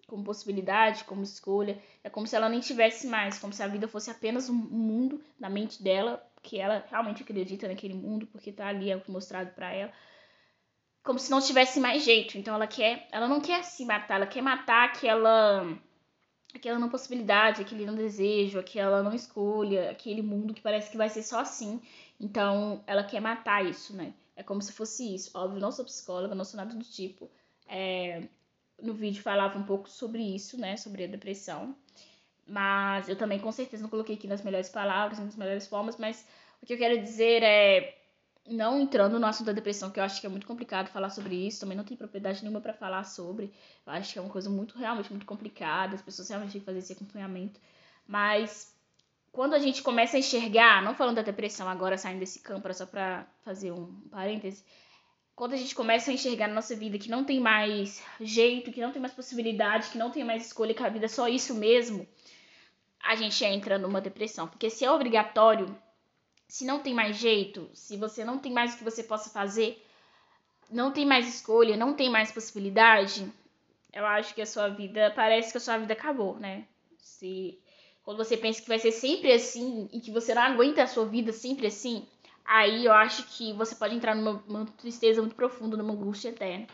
como 0.08 0.24
possibilidade, 0.24 1.03
como 1.03 1.24
escolha. 1.24 1.82
É 2.03 2.10
como 2.10 2.27
se 2.27 2.36
ela 2.36 2.48
nem 2.48 2.60
tivesse 2.60 3.08
mais, 3.08 3.39
como 3.39 3.51
se 3.51 3.63
a 3.63 3.67
vida 3.67 3.88
fosse 3.88 4.12
apenas 4.12 4.50
um 4.50 4.53
mundo 4.53 5.20
na 5.39 5.50
mente 5.50 5.82
dela, 5.82 6.24
que 6.44 6.60
ela 6.60 6.86
realmente 6.89 7.24
acredita 7.24 7.67
naquele 7.67 7.96
mundo, 7.96 8.27
porque 8.27 8.51
tá 8.51 8.67
ali 8.67 8.91
é 8.91 9.01
mostrado 9.08 9.51
para 9.55 9.74
ela. 9.74 9.91
Como 11.03 11.20
se 11.20 11.32
não 11.32 11.41
tivesse 11.41 11.79
mais 11.79 12.03
jeito. 12.03 12.38
Então 12.38 12.53
ela 12.55 12.67
quer, 12.67 13.08
ela 13.12 13.27
não 13.27 13.41
quer 13.41 13.63
se 13.63 13.84
matar, 13.86 14.15
ela 14.15 14.27
quer 14.27 14.41
matar 14.41 14.86
aquela 14.86 15.65
aquela 16.53 16.79
não 16.79 16.89
possibilidade, 16.89 17.62
aquele 17.62 17.86
não 17.86 17.96
desejo, 17.96 18.60
aquela 18.60 19.03
não 19.03 19.13
escolha, 19.13 19.91
aquele 19.91 20.22
mundo 20.22 20.53
que 20.53 20.62
parece 20.62 20.89
que 20.89 20.98
vai 20.98 21.10
ser 21.10 21.24
só 21.24 21.39
assim. 21.39 21.82
Então 22.20 22.84
ela 22.88 23.03
quer 23.03 23.20
matar 23.20 23.65
isso, 23.65 23.96
né? 23.96 24.13
É 24.35 24.43
como 24.43 24.61
se 24.61 24.71
fosse 24.71 25.13
isso. 25.13 25.31
Óbvio, 25.33 25.59
não 25.59 25.71
sou 25.71 25.85
psicóloga, 25.85 26.35
não 26.35 26.45
sou 26.45 26.57
nada 26.57 26.73
do 26.75 26.83
tipo. 26.83 27.29
É, 27.67 28.27
no 28.81 28.93
vídeo 28.93 29.21
falava 29.21 29.57
um 29.57 29.63
pouco 29.63 29.89
sobre 29.89 30.21
isso, 30.21 30.59
né? 30.59 30.77
Sobre 30.77 31.05
a 31.05 31.07
depressão. 31.07 31.75
Mas 32.47 33.09
eu 33.09 33.15
também 33.15 33.39
com 33.39 33.51
certeza 33.51 33.81
não 33.83 33.89
coloquei 33.89 34.15
aqui 34.15 34.27
nas 34.27 34.41
melhores 34.43 34.69
palavras, 34.69 35.19
nas 35.19 35.35
melhores 35.35 35.65
formas, 35.65 35.97
mas 35.97 36.25
o 36.61 36.65
que 36.65 36.73
eu 36.73 36.77
quero 36.77 37.01
dizer 37.01 37.41
é 37.41 37.97
não 38.47 38.79
entrando 38.79 39.19
no 39.19 39.25
assunto 39.25 39.47
da 39.47 39.53
depressão, 39.53 39.89
que 39.89 39.99
eu 39.99 40.03
acho 40.03 40.21
que 40.21 40.27
é 40.27 40.29
muito 40.29 40.45
complicado 40.45 40.89
falar 40.89 41.09
sobre 41.09 41.35
isso, 41.35 41.61
também 41.61 41.75
não 41.75 41.83
tem 41.83 41.97
propriedade 41.97 42.41
nenhuma 42.43 42.61
para 42.61 42.73
falar 42.73 43.03
sobre. 43.03 43.51
Eu 43.85 43.93
acho 43.93 44.13
que 44.13 44.19
é 44.19 44.21
uma 44.21 44.29
coisa 44.29 44.49
muito 44.49 44.77
realmente 44.77 45.09
muito 45.09 45.25
complicada, 45.25 45.95
as 45.95 46.01
pessoas 46.01 46.29
realmente 46.29 46.51
têm 46.51 46.61
que 46.61 46.65
fazer 46.65 46.79
esse 46.79 46.93
acompanhamento. 46.93 47.59
Mas 48.07 48.75
quando 49.35 49.53
a 49.53 49.59
gente 49.59 49.83
começa 49.83 50.15
a 50.15 50.19
enxergar, 50.19 50.81
não 50.81 50.95
falando 50.95 51.17
da 51.17 51.21
depressão 51.21 51.67
agora 51.67 51.97
saindo 51.97 52.19
desse 52.19 52.39
campo, 52.39 52.73
só 52.73 52.85
para 52.85 53.27
fazer 53.43 53.69
um 53.69 53.93
parêntese, 54.09 54.63
quando 55.35 55.51
a 55.51 55.57
gente 55.57 55.75
começa 55.75 56.09
a 56.09 56.13
enxergar 56.13 56.47
na 56.47 56.53
nossa 56.53 56.73
vida 56.73 56.97
que 56.97 57.09
não 57.09 57.25
tem 57.25 57.41
mais 57.41 58.01
jeito, 58.21 58.71
que 58.71 58.79
não 58.79 58.93
tem 58.93 59.01
mais 59.01 59.13
possibilidade, 59.13 59.89
que 59.89 59.97
não 59.97 60.09
tem 60.09 60.23
mais 60.23 60.45
escolha, 60.45 60.73
que 60.73 60.81
a 60.81 60.87
vida 60.87 61.03
é 61.03 61.09
só 61.09 61.27
isso 61.27 61.53
mesmo, 61.53 62.07
a 63.03 63.13
gente 63.17 63.43
entra 63.43 63.77
numa 63.77 63.99
depressão. 63.99 64.47
Porque 64.47 64.69
se 64.69 64.85
é 64.85 64.89
obrigatório, 64.89 65.77
se 66.47 66.63
não 66.63 66.79
tem 66.79 66.93
mais 66.93 67.17
jeito, 67.17 67.69
se 67.73 67.97
você 67.97 68.23
não 68.23 68.39
tem 68.39 68.53
mais 68.53 68.73
o 68.73 68.77
que 68.77 68.85
você 68.85 69.03
possa 69.03 69.29
fazer, 69.29 69.85
não 70.71 70.93
tem 70.93 71.05
mais 71.05 71.27
escolha, 71.27 71.75
não 71.75 71.93
tem 71.93 72.09
mais 72.09 72.31
possibilidade, 72.31 73.29
eu 73.91 74.05
acho 74.05 74.33
que 74.33 74.41
a 74.41 74.45
sua 74.45 74.69
vida 74.69 75.11
parece 75.13 75.51
que 75.51 75.57
a 75.57 75.61
sua 75.61 75.77
vida 75.77 75.91
acabou, 75.91 76.39
né? 76.39 76.65
Se 76.99 77.59
quando 78.05 78.17
você 78.17 78.38
pensa 78.38 78.62
que 78.62 78.67
vai 78.67 78.77
ser 78.77 78.91
sempre 78.91 79.33
assim 79.33 79.89
e 79.91 80.00
que 80.00 80.12
você 80.12 80.33
não 80.35 80.43
aguenta 80.43 80.83
a 80.83 80.88
sua 80.88 81.05
vida 81.05 81.33
sempre 81.33 81.65
assim, 81.65 82.05
aí 82.45 82.85
eu 82.85 82.93
acho 82.93 83.24
que 83.24 83.51
você 83.53 83.74
pode 83.74 83.95
entrar 83.95 84.15
numa, 84.15 84.43
numa 84.47 84.65
tristeza 84.77 85.19
muito 85.21 85.35
profunda, 85.35 85.75
numa 85.75 85.93
angústia 85.93 86.29
eterna. 86.29 86.67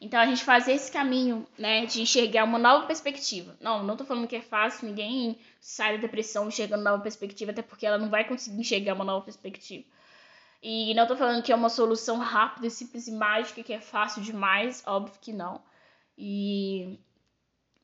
Então 0.00 0.18
a 0.18 0.24
gente 0.24 0.42
fazer 0.42 0.72
esse 0.72 0.90
caminho, 0.90 1.46
né, 1.58 1.84
de 1.84 2.00
enxergar 2.00 2.44
uma 2.44 2.58
nova 2.58 2.86
perspectiva. 2.86 3.54
Não, 3.60 3.84
não 3.84 3.94
tô 3.94 4.06
falando 4.06 4.26
que 4.26 4.34
é 4.34 4.40
fácil, 4.40 4.88
ninguém 4.88 5.38
sai 5.60 5.96
da 5.96 6.00
depressão 6.00 6.48
enxergando 6.48 6.82
nova 6.82 7.02
perspectiva, 7.02 7.50
até 7.50 7.60
porque 7.60 7.86
ela 7.86 7.98
não 7.98 8.08
vai 8.08 8.26
conseguir 8.26 8.58
enxergar 8.58 8.94
uma 8.94 9.04
nova 9.04 9.22
perspectiva. 9.22 9.84
E 10.62 10.94
não 10.94 11.06
tô 11.06 11.14
falando 11.14 11.42
que 11.42 11.52
é 11.52 11.54
uma 11.54 11.68
solução 11.68 12.18
rápida, 12.18 12.70
simples 12.70 13.06
e 13.06 13.12
mágica, 13.12 13.62
que 13.62 13.72
é 13.74 13.80
fácil 13.80 14.22
demais, 14.22 14.82
óbvio 14.86 15.20
que 15.20 15.32
não. 15.32 15.60
E 16.16 16.98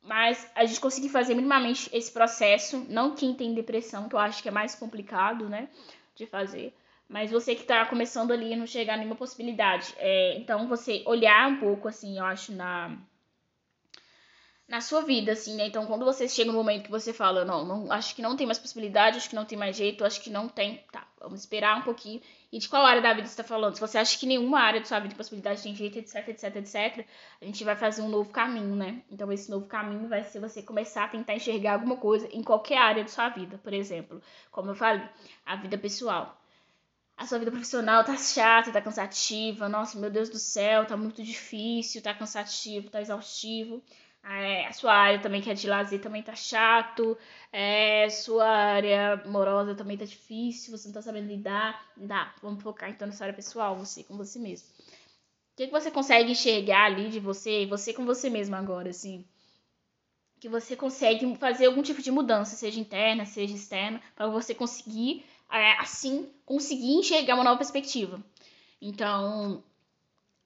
mas 0.07 0.49
a 0.55 0.65
gente 0.65 0.79
conseguir 0.79 1.09
fazer 1.09 1.35
minimamente 1.35 1.89
esse 1.93 2.11
processo, 2.11 2.85
não 2.89 3.15
quem 3.15 3.33
tem 3.33 3.53
depressão, 3.53 4.07
que 4.09 4.15
eu 4.15 4.19
acho 4.19 4.41
que 4.41 4.49
é 4.49 4.51
mais 4.51 4.73
complicado, 4.75 5.47
né, 5.49 5.67
de 6.15 6.25
fazer 6.25 6.73
mas 7.09 7.31
você 7.31 7.55
que 7.55 7.61
está 7.61 7.85
começando 7.85 8.31
ali 8.31 8.55
não 8.55 8.67
chegar 8.67 8.95
a 8.95 8.97
nenhuma 8.97 9.15
possibilidade. 9.15 9.93
É, 9.97 10.37
então, 10.37 10.67
você 10.67 11.03
olhar 11.05 11.49
um 11.49 11.57
pouco, 11.57 11.87
assim, 11.87 12.17
eu 12.17 12.25
acho, 12.25 12.51
na, 12.51 12.97
na 14.67 14.81
sua 14.81 15.01
vida, 15.01 15.31
assim, 15.31 15.55
né? 15.55 15.67
Então, 15.67 15.85
quando 15.85 16.03
você 16.03 16.27
chega 16.27 16.51
no 16.51 16.57
momento 16.57 16.83
que 16.83 16.91
você 16.91 17.13
fala, 17.13 17.45
não, 17.45 17.65
não, 17.65 17.91
acho 17.91 18.13
que 18.13 18.21
não 18.21 18.35
tem 18.35 18.45
mais 18.45 18.59
possibilidade, 18.59 19.17
acho 19.17 19.29
que 19.29 19.35
não 19.35 19.45
tem 19.45 19.57
mais 19.57 19.77
jeito, 19.77 20.03
acho 20.03 20.21
que 20.21 20.29
não 20.29 20.49
tem, 20.49 20.83
tá, 20.91 21.07
vamos 21.19 21.39
esperar 21.39 21.77
um 21.77 21.83
pouquinho. 21.83 22.21
E 22.51 22.59
de 22.59 22.69
qual 22.69 22.85
área 22.85 23.01
da 23.01 23.13
vida 23.13 23.27
você 23.27 23.33
está 23.33 23.43
falando? 23.43 23.75
Se 23.75 23.81
você 23.81 23.97
acha 23.97 24.17
que 24.17 24.25
nenhuma 24.25 24.59
área 24.59 24.79
de 24.79 24.87
sua 24.87 24.99
vida 24.99 25.09
de 25.09 25.15
possibilidade 25.15 25.61
tem 25.61 25.75
jeito, 25.75 25.99
etc, 25.99 26.27
etc, 26.29 26.55
etc, 26.55 27.05
a 27.41 27.45
gente 27.45 27.63
vai 27.63 27.75
fazer 27.75 28.01
um 28.01 28.09
novo 28.09 28.29
caminho, 28.29 28.75
né? 28.75 29.01
Então, 29.11 29.31
esse 29.31 29.49
novo 29.51 29.65
caminho 29.65 30.07
vai 30.07 30.23
ser 30.23 30.39
você 30.39 30.61
começar 30.61 31.05
a 31.05 31.07
tentar 31.09 31.35
enxergar 31.35 31.73
alguma 31.73 31.97
coisa 31.97 32.27
em 32.31 32.41
qualquer 32.41 32.77
área 32.77 33.03
de 33.03 33.11
sua 33.11 33.29
vida, 33.29 33.57
por 33.57 33.73
exemplo, 33.73 34.21
como 34.51 34.71
eu 34.71 34.75
falei, 34.75 35.07
a 35.45 35.55
vida 35.57 35.77
pessoal 35.77 36.37
a 37.17 37.25
sua 37.25 37.39
vida 37.39 37.49
profissional 37.49 38.03
tá 38.03 38.15
chata, 38.15 38.71
tá 38.71 38.79
cansativa, 38.79 39.67
nossa, 39.67 39.97
meu 39.97 40.09
Deus 40.09 40.29
do 40.29 40.37
céu, 40.37 40.85
tá 40.85 40.95
muito 40.95 41.23
difícil, 41.23 42.01
tá 42.01 42.13
cansativo, 42.13 42.91
tá 42.91 43.01
exaustivo. 43.01 43.81
É, 44.23 44.67
a 44.67 44.73
sua 44.73 44.93
área 44.93 45.19
também, 45.19 45.41
que 45.41 45.49
é 45.49 45.53
de 45.53 45.67
lazer, 45.67 46.01
também 46.01 46.21
tá 46.21 46.35
chato. 46.35 47.17
É, 47.51 48.09
sua 48.09 48.47
área 48.47 49.13
amorosa 49.25 49.73
também 49.73 49.97
tá 49.97 50.05
difícil, 50.05 50.77
você 50.77 50.87
não 50.87 50.93
tá 50.93 51.01
sabendo 51.01 51.27
lidar. 51.27 51.91
Dá, 51.95 52.33
vamos 52.41 52.61
focar 52.61 52.89
então 52.89 53.07
na 53.07 53.13
sua 53.13 53.27
área 53.27 53.35
pessoal, 53.35 53.75
você 53.77 54.03
com 54.03 54.17
você 54.17 54.37
mesmo. 54.37 54.67
O 55.53 55.57
que, 55.57 55.65
que 55.67 55.71
você 55.71 55.89
consegue 55.89 56.31
enxergar 56.31 56.85
ali 56.85 57.09
de 57.09 57.19
você, 57.19 57.65
você 57.65 57.93
com 57.93 58.05
você 58.05 58.29
mesmo 58.29 58.55
agora, 58.55 58.89
assim? 58.89 59.25
Que 60.39 60.49
você 60.49 60.75
consegue 60.75 61.35
fazer 61.37 61.65
algum 61.65 61.81
tipo 61.81 62.01
de 62.01 62.11
mudança, 62.11 62.55
seja 62.55 62.79
interna, 62.79 63.25
seja 63.25 63.55
externa, 63.55 64.01
para 64.15 64.27
você 64.27 64.53
conseguir 64.53 65.25
é, 65.49 65.73
assim, 65.79 66.29
conseguir 66.45 66.93
enxergar 66.93 67.35
uma 67.35 67.43
nova 67.43 67.57
perspectiva. 67.57 68.21
Então, 68.81 69.63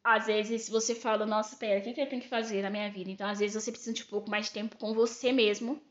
às 0.04 0.26
vezes 0.26 0.70
você 0.70 0.96
fala, 0.96 1.26
nossa, 1.26 1.56
pera, 1.56 1.80
o 1.80 1.84
que, 1.84 1.94
que 1.94 2.02
eu 2.02 2.10
tenho 2.10 2.22
que 2.22 2.28
fazer 2.28 2.62
na 2.62 2.70
minha 2.70 2.90
vida? 2.90 3.10
Então, 3.12 3.28
às 3.28 3.40
vezes 3.40 3.62
você 3.62 3.72
precisa 3.72 3.94
de 3.94 4.04
um 4.04 4.08
pouco 4.08 4.30
mais 4.30 4.48
de 4.48 4.52
tempo 4.52 4.78
com 4.78 4.94
você 4.94 5.32
mesmo, 5.32 5.82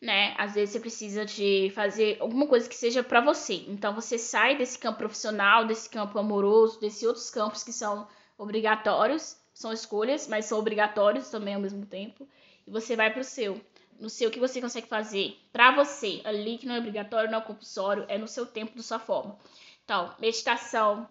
né? 0.00 0.34
Às 0.38 0.54
vezes 0.54 0.70
você 0.70 0.80
precisa 0.80 1.24
de 1.24 1.70
fazer 1.74 2.18
alguma 2.20 2.46
coisa 2.46 2.68
que 2.68 2.76
seja 2.76 3.02
para 3.02 3.20
você. 3.20 3.64
Então, 3.68 3.94
você 3.94 4.18
sai 4.18 4.56
desse 4.56 4.78
campo 4.78 4.98
profissional, 4.98 5.66
desse 5.66 5.88
campo 5.88 6.18
amoroso, 6.18 6.80
desses 6.80 7.02
outros 7.02 7.30
campos 7.30 7.62
que 7.62 7.72
são 7.72 8.06
obrigatórios, 8.36 9.36
são 9.52 9.72
escolhas, 9.72 10.26
mas 10.26 10.46
são 10.46 10.58
obrigatórios 10.58 11.28
também 11.30 11.54
ao 11.54 11.60
mesmo 11.60 11.84
tempo, 11.84 12.26
e 12.66 12.70
você 12.70 12.96
vai 12.96 13.10
para 13.12 13.20
o 13.20 13.24
seu 13.24 13.60
no 14.00 14.08
seu 14.08 14.30
que 14.30 14.40
você 14.40 14.60
consegue 14.62 14.88
fazer 14.88 15.38
para 15.52 15.72
você, 15.72 16.22
ali 16.24 16.56
que 16.56 16.66
não 16.66 16.74
é 16.74 16.78
obrigatório, 16.78 17.30
não 17.30 17.38
é 17.38 17.42
compulsório, 17.42 18.06
é 18.08 18.16
no 18.16 18.26
seu 18.26 18.46
tempo, 18.46 18.74
da 18.74 18.82
sua 18.82 18.98
forma. 18.98 19.38
Então, 19.84 20.14
meditação, 20.18 21.06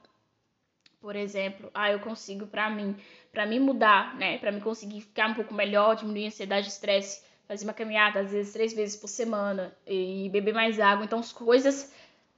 por 1.02 1.16
exemplo, 1.16 1.72
ah, 1.74 1.92
eu 1.92 2.00
consigo 2.00 2.46
para 2.46 2.70
mim, 2.70 2.96
para 3.32 3.46
mim 3.46 3.60
mudar, 3.60 4.16
né, 4.16 4.38
para 4.38 4.52
mim 4.52 4.60
conseguir 4.60 5.02
ficar 5.02 5.30
um 5.30 5.34
pouco 5.34 5.54
melhor, 5.54 5.96
diminuir 5.96 6.26
a 6.26 6.28
ansiedade, 6.28 6.68
estresse, 6.68 7.24
fazer 7.48 7.66
uma 7.66 7.74
caminhada 7.74 8.20
às 8.20 8.32
vezes 8.32 8.54
três 8.54 8.74
vezes 8.74 8.96
por 8.96 9.08
semana 9.08 9.76
e 9.88 10.30
beber 10.30 10.54
mais 10.54 10.80
água, 10.80 11.06
então 11.06 11.20
as 11.20 11.32
coisas 11.32 11.92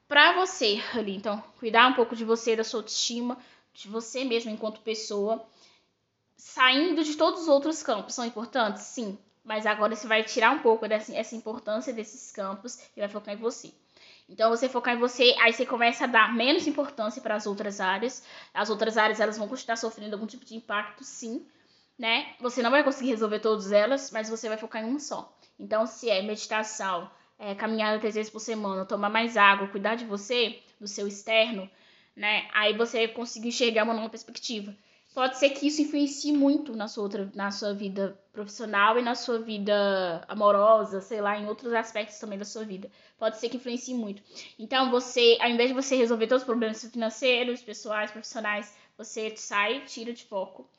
para 0.07 0.33
você 0.33 0.79
ali, 0.93 1.15
então 1.15 1.43
cuidar 1.59 1.87
um 1.87 1.93
pouco 1.93 2.15
de 2.15 2.23
você, 2.23 2.55
da 2.55 2.63
sua 2.63 2.79
autoestima, 2.81 3.37
de 3.73 3.87
você 3.87 4.23
mesmo 4.23 4.51
enquanto 4.51 4.81
pessoa, 4.81 5.43
saindo 6.37 7.03
de 7.03 7.15
todos 7.15 7.41
os 7.41 7.47
outros 7.47 7.81
campos 7.81 8.13
são 8.13 8.25
importantes, 8.25 8.83
sim, 8.83 9.17
mas 9.43 9.65
agora 9.65 9.95
você 9.95 10.07
vai 10.07 10.23
tirar 10.23 10.51
um 10.51 10.59
pouco 10.59 10.87
dessa 10.87 11.15
essa 11.15 11.35
importância 11.35 11.91
desses 11.91 12.31
campos 12.31 12.79
e 12.95 12.99
vai 12.99 13.09
focar 13.09 13.33
em 13.33 13.37
você. 13.37 13.73
Então, 14.29 14.49
você 14.49 14.69
focar 14.69 14.95
em 14.95 14.99
você, 14.99 15.35
aí 15.41 15.53
você 15.53 15.65
começa 15.65 16.05
a 16.05 16.07
dar 16.07 16.33
menos 16.33 16.67
importância 16.67 17.21
para 17.21 17.35
as 17.35 17.45
outras 17.45 17.81
áreas. 17.81 18.23
As 18.53 18.69
outras 18.69 18.97
áreas, 18.97 19.19
elas 19.19 19.37
vão 19.37 19.47
continuar 19.47 19.75
sofrendo 19.75 20.15
algum 20.15 20.25
tipo 20.25 20.45
de 20.45 20.55
impacto, 20.55 21.03
sim, 21.03 21.45
né? 21.97 22.33
Você 22.39 22.61
não 22.61 22.71
vai 22.71 22.83
conseguir 22.83 23.09
resolver 23.09 23.39
todas 23.39 23.71
elas, 23.71 24.11
mas 24.11 24.29
você 24.29 24.47
vai 24.47 24.57
focar 24.57 24.83
em 24.83 24.85
uma 24.85 24.99
só. 24.99 25.35
Então, 25.59 25.85
se 25.85 26.09
é 26.09 26.21
meditação, 26.21 27.09
é, 27.37 27.53
caminhada 27.55 27.99
três 27.99 28.15
vezes 28.15 28.31
por 28.31 28.39
semana, 28.39 28.85
tomar 28.85 29.09
mais 29.09 29.35
água, 29.37 29.67
cuidar 29.67 29.95
de 29.95 30.05
você, 30.05 30.59
do 30.79 30.87
seu 30.87 31.07
externo, 31.07 31.69
né? 32.15 32.47
Aí 32.53 32.75
você 32.77 33.07
conseguir 33.07 33.49
enxergar 33.49 33.83
uma 33.83 33.93
nova 33.93 34.09
perspectiva 34.09 34.75
pode 35.13 35.37
ser 35.37 35.49
que 35.51 35.67
isso 35.67 35.81
influencie 35.81 36.31
muito 36.31 36.75
na 36.75 36.87
sua, 36.87 37.03
outra, 37.03 37.29
na 37.35 37.51
sua 37.51 37.73
vida 37.73 38.17
profissional 38.31 38.97
e 38.97 39.01
na 39.01 39.13
sua 39.15 39.39
vida 39.39 40.23
amorosa, 40.27 41.01
sei 41.01 41.21
lá, 41.21 41.37
em 41.37 41.47
outros 41.47 41.73
aspectos 41.73 42.17
também 42.17 42.39
da 42.39 42.45
sua 42.45 42.63
vida. 42.63 42.89
Pode 43.17 43.37
ser 43.37 43.49
que 43.49 43.57
influencie 43.57 43.93
muito. 43.93 44.21
Então, 44.57 44.89
você, 44.89 45.37
ao 45.41 45.49
invés 45.49 45.69
de 45.69 45.75
você 45.75 45.95
resolver 45.95 46.27
todos 46.27 46.43
os 46.43 46.45
problemas 46.45 46.83
financeiros, 46.83 47.61
pessoais, 47.61 48.11
profissionais, 48.11 48.73
você 48.97 49.35
sai, 49.35 49.83
tira 49.85 50.13
de 50.13 50.23
foco, 50.23 50.69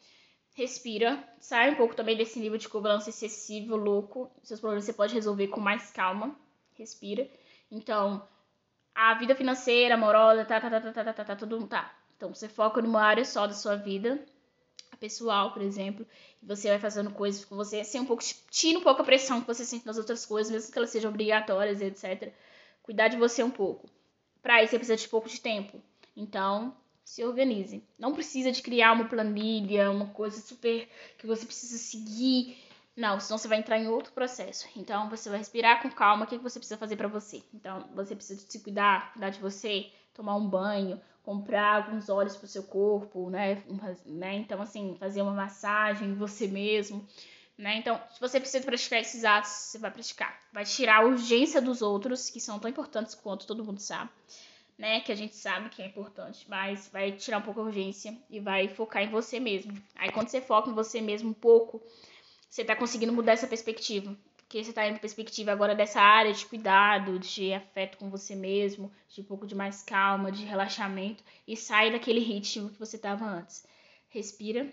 respira, 0.55 1.23
sai 1.39 1.71
um 1.71 1.77
pouco 1.77 1.95
também 1.95 2.17
desse 2.17 2.39
nível 2.39 2.59
de 2.59 2.69
cobrança 2.69 3.11
excessivo, 3.11 3.77
louco. 3.77 4.31
Seus 4.43 4.61
problemas 4.61 4.85
você 4.85 4.93
pode 4.93 5.15
resolver 5.15 5.49
com 5.49 5.61
mais 5.61 5.91
calma, 5.91 6.35
respira. 6.75 7.29
Então, 7.71 8.27
a 8.95 9.15
vida 9.15 9.35
financeira, 9.35 9.95
amorosa, 9.95 10.45
tá, 10.45 10.61
tá, 10.61 10.71
tá, 10.71 10.81
tá, 10.81 10.93
tá, 10.93 11.05
tá, 11.05 11.15
tá, 11.15 11.25
tá 11.25 11.37
tudo 11.37 11.67
tá 11.67 12.02
então, 12.23 12.33
você 12.33 12.49
foca 12.49 12.81
numa 12.81 13.03
área 13.03 13.25
só 13.25 13.49
da 13.49 13.53
sua 13.53 13.75
vida, 13.75 14.25
pessoal, 15.01 15.53
por 15.53 15.61
exemplo, 15.61 16.07
e 16.41 16.47
você 16.47 16.69
vai 16.69 16.79
fazendo 16.79 17.11
coisas 17.11 17.45
com 17.45 17.57
você, 17.57 17.81
assim, 17.81 17.99
um 17.99 18.05
pouco, 18.05 18.23
tira 18.49 18.79
um 18.79 18.83
pouco 18.83 19.03
a 19.03 19.05
pressão 19.05 19.41
que 19.41 19.47
você 19.49 19.65
sente 19.65 19.85
nas 19.85 19.99
outras 19.99 20.25
coisas, 20.25 20.53
mesmo 20.53 20.71
que 20.71 20.79
elas 20.79 20.91
sejam 20.91 21.11
obrigatórias, 21.11 21.81
etc. 21.81 22.33
Cuidar 22.81 23.09
de 23.09 23.17
você 23.17 23.43
um 23.43 23.51
pouco. 23.51 23.91
Para 24.41 24.63
isso, 24.63 24.71
você 24.71 24.79
precisa 24.79 24.97
de 24.97 25.09
pouco 25.09 25.29
de 25.29 25.41
tempo. 25.41 25.83
Então, 26.17 26.77
se 27.05 27.25
organize. 27.25 27.83
Não 27.99 28.15
precisa 28.15 28.53
de 28.53 28.63
criar 28.63 28.93
uma 28.93 29.09
planilha, 29.09 29.91
uma 29.91 30.07
coisa 30.07 30.41
super 30.41 30.89
que 31.19 31.27
você 31.27 31.45
precisa 31.45 31.77
seguir. 31.77 32.57
Não, 32.97 33.19
senão 33.19 33.37
você 33.37 33.49
vai 33.49 33.59
entrar 33.59 33.79
em 33.79 33.89
outro 33.89 34.13
processo. 34.13 34.69
Então, 34.77 35.11
você 35.11 35.29
vai 35.29 35.39
respirar 35.39 35.83
com 35.83 35.91
calma. 35.91 36.25
O 36.25 36.29
que 36.29 36.39
você 36.39 36.61
precisa 36.61 36.79
fazer 36.79 36.95
para 36.95 37.09
você? 37.09 37.43
Então, 37.53 37.89
você 37.97 38.15
precisa 38.15 38.49
se 38.49 38.61
cuidar, 38.61 39.13
cuidar 39.13 39.31
de 39.31 39.41
você, 39.41 39.91
tomar 40.15 40.37
um 40.37 40.47
banho, 40.47 41.01
comprar 41.23 41.77
alguns 41.77 42.09
óleos 42.09 42.37
para 42.37 42.47
o 42.47 42.49
seu 42.49 42.63
corpo, 42.65 43.31
né? 43.31 43.63
né? 44.05 44.35
Então, 44.35 44.61
assim, 44.61 44.97
fazer 44.99 45.23
uma 45.23 45.33
massagem 45.33 46.09
em 46.09 46.15
você 46.15 46.47
mesmo, 46.49 47.07
né? 47.57 47.77
Então, 47.77 48.01
se 48.13 48.21
você 48.21 48.41
precisa 48.41 48.65
praticar 48.65 49.01
esses 49.01 49.25
atos, 49.25 49.51
você 49.51 49.79
vai 49.79 49.91
praticar. 49.91 50.39
Vai 50.53 50.65
tirar 50.65 51.03
a 51.03 51.07
urgência 51.07 51.61
dos 51.61 51.83
outros, 51.83 52.29
que 52.29 52.41
são 52.41 52.59
tão 52.59 52.71
importantes 52.71 53.15
quanto 53.15 53.47
todo 53.47 53.65
mundo 53.65 53.81
sabe, 53.81 54.11
né? 54.77 55.01
Que 55.01 55.13
a 55.13 55.15
gente 55.15 55.37
sabe 55.37 55.69
que 55.69 55.81
é 55.83 55.87
importante, 55.87 56.45
mas 56.49 56.89
vai 56.93 57.13
tirar 57.13 57.39
um 57.39 57.43
pouco 57.43 57.61
a 57.61 57.65
urgência 57.65 58.17
e 58.29 58.41
vai 58.41 58.69
focar 58.69 59.03
em 59.03 59.11
você 59.11 59.39
mesmo. 59.39 59.73
Aí 59.95 60.11
quando 60.11 60.29
você 60.29 60.41
foca 60.41 60.71
em 60.71 60.75
você 60.75 61.01
mesmo 61.01 61.31
um 61.31 61.35
pouco, 61.35 61.81
você 62.49 62.65
tá 62.65 62.75
conseguindo 62.75 63.13
mudar 63.13 63.33
essa 63.33 63.47
perspectiva. 63.47 64.17
Porque 64.53 64.65
você 64.65 64.73
tá 64.75 64.87
em 64.87 64.99
perspectiva 64.99 65.51
agora 65.51 65.75
dessa 65.75 65.99
área 65.99 66.31
de 66.31 66.45
cuidado, 66.45 67.19
de 67.19 67.55
afeto 67.55 67.97
com 67.97 68.11
você 68.11 68.35
mesmo, 68.35 68.93
de 69.09 69.23
um 69.23 69.25
pouco 69.25 69.47
de 69.47 69.55
mais 69.55 69.83
calma, 69.83 70.31
de 70.31 70.45
relaxamento 70.45 71.25
e 71.49 71.57
sai 71.57 71.91
daquele 71.91 72.21
ritmo 72.21 72.69
que 72.69 72.79
você 72.79 72.99
tava 72.99 73.25
antes. 73.25 73.67
Respira, 74.11 74.71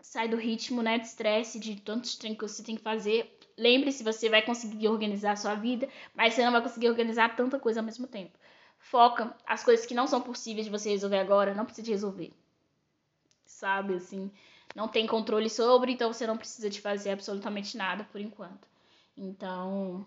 sai 0.00 0.26
do 0.26 0.38
ritmo, 0.38 0.82
né, 0.82 0.96
de 0.98 1.06
estresse, 1.06 1.60
de 1.60 1.78
tantos 1.82 2.16
treinos 2.16 2.38
que 2.38 2.48
você 2.48 2.62
tem 2.62 2.76
que 2.76 2.82
fazer. 2.82 3.38
Lembre-se, 3.58 4.02
você 4.02 4.30
vai 4.30 4.40
conseguir 4.40 4.88
organizar 4.88 5.32
a 5.32 5.36
sua 5.36 5.54
vida, 5.54 5.86
mas 6.14 6.32
você 6.32 6.42
não 6.42 6.52
vai 6.52 6.62
conseguir 6.62 6.88
organizar 6.88 7.36
tanta 7.36 7.58
coisa 7.58 7.80
ao 7.80 7.84
mesmo 7.84 8.06
tempo. 8.06 8.38
Foca 8.78 9.36
as 9.46 9.62
coisas 9.62 9.84
que 9.84 9.92
não 9.92 10.06
são 10.06 10.22
possíveis 10.22 10.64
de 10.64 10.72
você 10.72 10.88
resolver 10.88 11.18
agora, 11.18 11.52
não 11.52 11.66
precisa 11.66 11.84
de 11.84 11.90
resolver. 11.90 12.32
Sabe, 13.44 13.96
assim, 13.96 14.30
não 14.74 14.88
tem 14.88 15.06
controle 15.06 15.50
sobre, 15.50 15.92
então 15.92 16.10
você 16.10 16.26
não 16.26 16.38
precisa 16.38 16.70
de 16.70 16.80
fazer 16.80 17.10
absolutamente 17.10 17.76
nada 17.76 18.04
por 18.04 18.18
enquanto. 18.18 18.73
Então, 19.16 20.04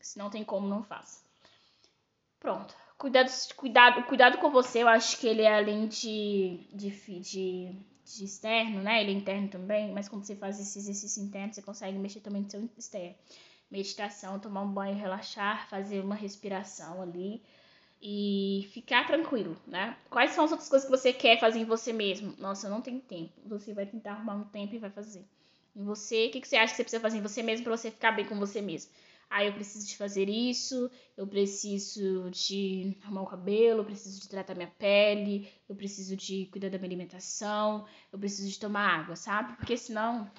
se 0.00 0.18
não 0.18 0.30
tem 0.30 0.44
como, 0.44 0.66
não 0.68 0.82
faça. 0.82 1.22
Pronto. 2.40 2.74
Cuidado, 2.98 3.30
cuidado, 3.56 4.02
cuidado 4.04 4.38
com 4.38 4.50
você, 4.50 4.82
eu 4.82 4.88
acho 4.88 5.18
que 5.18 5.26
ele 5.26 5.42
é 5.42 5.54
além 5.54 5.86
de, 5.86 6.66
de, 6.72 6.90
de, 7.20 7.72
de 8.04 8.24
externo, 8.24 8.80
né? 8.82 9.02
Ele 9.02 9.12
é 9.12 9.14
interno 9.14 9.48
também, 9.48 9.92
mas 9.92 10.08
quando 10.08 10.24
você 10.24 10.34
faz 10.34 10.58
esse 10.58 10.78
exercício 10.78 11.22
interno, 11.22 11.52
você 11.52 11.60
consegue 11.60 11.98
mexer 11.98 12.20
também 12.20 12.42
no 12.42 12.50
seu 12.50 12.68
externo. 12.78 13.14
Meditação, 13.70 14.38
tomar 14.38 14.62
um 14.62 14.72
banho, 14.72 14.96
relaxar, 14.96 15.68
fazer 15.68 16.00
uma 16.00 16.14
respiração 16.14 17.02
ali 17.02 17.42
e 18.00 18.68
ficar 18.72 19.06
tranquilo, 19.06 19.56
né? 19.66 19.96
Quais 20.08 20.30
são 20.32 20.44
as 20.44 20.50
outras 20.52 20.68
coisas 20.68 20.88
que 20.88 20.96
você 20.96 21.12
quer 21.12 21.38
fazer 21.38 21.58
em 21.58 21.64
você 21.64 21.92
mesmo? 21.92 22.34
Nossa, 22.38 22.66
eu 22.66 22.70
não 22.70 22.80
tenho 22.80 23.00
tempo. 23.00 23.32
Você 23.46 23.74
vai 23.74 23.84
tentar 23.86 24.12
arrumar 24.12 24.36
um 24.36 24.44
tempo 24.44 24.74
e 24.74 24.78
vai 24.78 24.90
fazer. 24.90 25.24
Em 25.76 25.84
você, 25.84 26.28
o 26.28 26.30
que, 26.30 26.40
que 26.40 26.48
você 26.48 26.56
acha 26.56 26.72
que 26.72 26.76
você 26.78 26.84
precisa 26.84 27.02
fazer 27.02 27.18
em 27.18 27.22
você 27.22 27.42
mesmo 27.42 27.64
para 27.64 27.76
você 27.76 27.90
ficar 27.90 28.12
bem 28.12 28.24
com 28.24 28.38
você 28.38 28.62
mesmo? 28.62 28.90
Ah, 29.28 29.44
eu 29.44 29.52
preciso 29.52 29.86
de 29.86 29.94
fazer 29.94 30.26
isso, 30.26 30.90
eu 31.16 31.26
preciso 31.26 32.30
de 32.30 32.96
arrumar 33.04 33.22
o 33.22 33.26
cabelo, 33.26 33.80
eu 33.80 33.84
preciso 33.84 34.18
de 34.18 34.26
tratar 34.26 34.54
minha 34.54 34.72
pele, 34.78 35.52
eu 35.68 35.76
preciso 35.76 36.16
de 36.16 36.46
cuidar 36.46 36.70
da 36.70 36.78
minha 36.78 36.88
alimentação, 36.88 37.84
eu 38.10 38.18
preciso 38.18 38.48
de 38.48 38.58
tomar 38.58 39.00
água, 39.00 39.16
sabe? 39.16 39.54
Porque 39.56 39.76
senão 39.76 40.30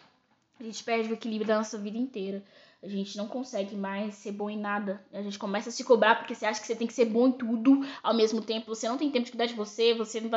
a 0.60 0.64
gente 0.64 0.84
perde 0.84 1.12
o 1.12 1.14
equilíbrio 1.14 1.48
da 1.48 1.58
nossa 1.58 1.78
vida 1.78 2.00
inteira 2.00 2.44
a 2.82 2.88
gente 2.88 3.18
não 3.18 3.28
consegue 3.28 3.76
mais 3.76 4.16
ser 4.16 4.32
bom 4.32 4.50
em 4.50 4.60
nada. 4.60 5.04
A 5.12 5.22
gente 5.22 5.40
começa 5.40 5.70
a 5.70 5.72
se 5.72 5.84
cobrar 5.84 6.16
porque 6.16 6.36
você 6.36 6.46
acha 6.46 6.62
que 6.62 6.68
você 6.68 6.76
tem 6.76 6.88
que 6.88 6.94
ser 6.94 7.06
bom 7.06 7.28
em 7.28 7.32
tudo 7.32 7.82
ao 8.04 8.14
mesmo 8.14 8.42
tempo. 8.42 8.68
Você 8.68 8.88
não 8.88 8.98
tem 8.98 9.10
tempo 9.10 9.26
de 9.26 9.32
cuidar 9.32 9.48
de 9.48 9.56
você, 9.56 9.94
você 9.96 10.22
não 10.22 10.30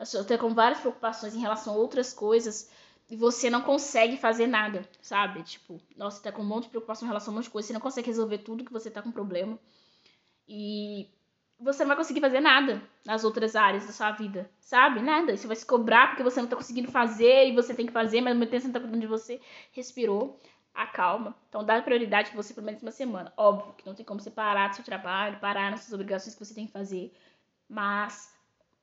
estar 0.00 0.38
com 0.38 0.54
várias 0.54 0.80
preocupações 0.80 1.34
em 1.34 1.40
relação 1.40 1.74
a 1.74 1.76
outras 1.76 2.12
coisas 2.12 2.70
e 3.12 3.16
você 3.16 3.50
não 3.50 3.60
consegue 3.60 4.16
fazer 4.16 4.46
nada, 4.46 4.88
sabe? 5.02 5.42
Tipo, 5.42 5.78
nossa, 5.98 6.16
você 6.16 6.22
tá 6.22 6.32
com 6.32 6.40
um 6.40 6.46
monte 6.46 6.64
de 6.64 6.70
preocupação 6.70 7.04
em 7.04 7.10
relação 7.10 7.30
a 7.30 7.32
um 7.32 7.36
monte 7.36 7.44
de 7.44 7.50
coisa, 7.50 7.66
você 7.66 7.74
não 7.74 7.80
consegue 7.80 8.06
resolver 8.06 8.38
tudo 8.38 8.64
que 8.64 8.72
você 8.72 8.90
tá 8.90 9.02
com 9.02 9.12
problema. 9.12 9.58
E 10.48 11.10
você 11.60 11.82
não 11.82 11.88
vai 11.88 11.98
conseguir 11.98 12.22
fazer 12.22 12.40
nada 12.40 12.82
nas 13.04 13.22
outras 13.22 13.54
áreas 13.54 13.84
da 13.84 13.92
sua 13.92 14.12
vida, 14.12 14.50
sabe? 14.60 15.02
Nada. 15.02 15.36
Você 15.36 15.46
vai 15.46 15.56
se 15.56 15.66
cobrar 15.66 16.06
porque 16.06 16.22
você 16.22 16.40
não 16.40 16.48
tá 16.48 16.56
conseguindo 16.56 16.90
fazer 16.90 17.48
e 17.48 17.54
você 17.54 17.74
tem 17.74 17.84
que 17.84 17.92
fazer, 17.92 18.22
mas 18.22 18.32
ao 18.32 18.38
mesmo 18.38 18.50
tempo 18.50 18.62
você 18.62 18.68
não 18.68 18.72
tá 18.72 18.80
cuidando 18.80 19.02
de 19.02 19.06
você. 19.06 19.42
Respirou 19.72 20.40
acalma. 20.74 21.36
Então 21.50 21.62
dá 21.62 21.82
prioridade 21.82 22.30
para 22.30 22.42
você 22.42 22.54
pelo 22.54 22.64
menos 22.64 22.80
uma 22.80 22.90
semana. 22.90 23.30
Óbvio 23.36 23.74
que 23.74 23.84
não 23.84 23.94
tem 23.94 24.06
como 24.06 24.20
você 24.20 24.30
parar 24.30 24.68
do 24.68 24.76
seu 24.76 24.84
trabalho, 24.86 25.38
parar 25.38 25.70
nas 25.70 25.80
suas 25.80 25.92
obrigações 25.92 26.34
que 26.34 26.42
você 26.42 26.54
tem 26.54 26.64
que 26.64 26.72
fazer, 26.72 27.12
mas 27.68 28.34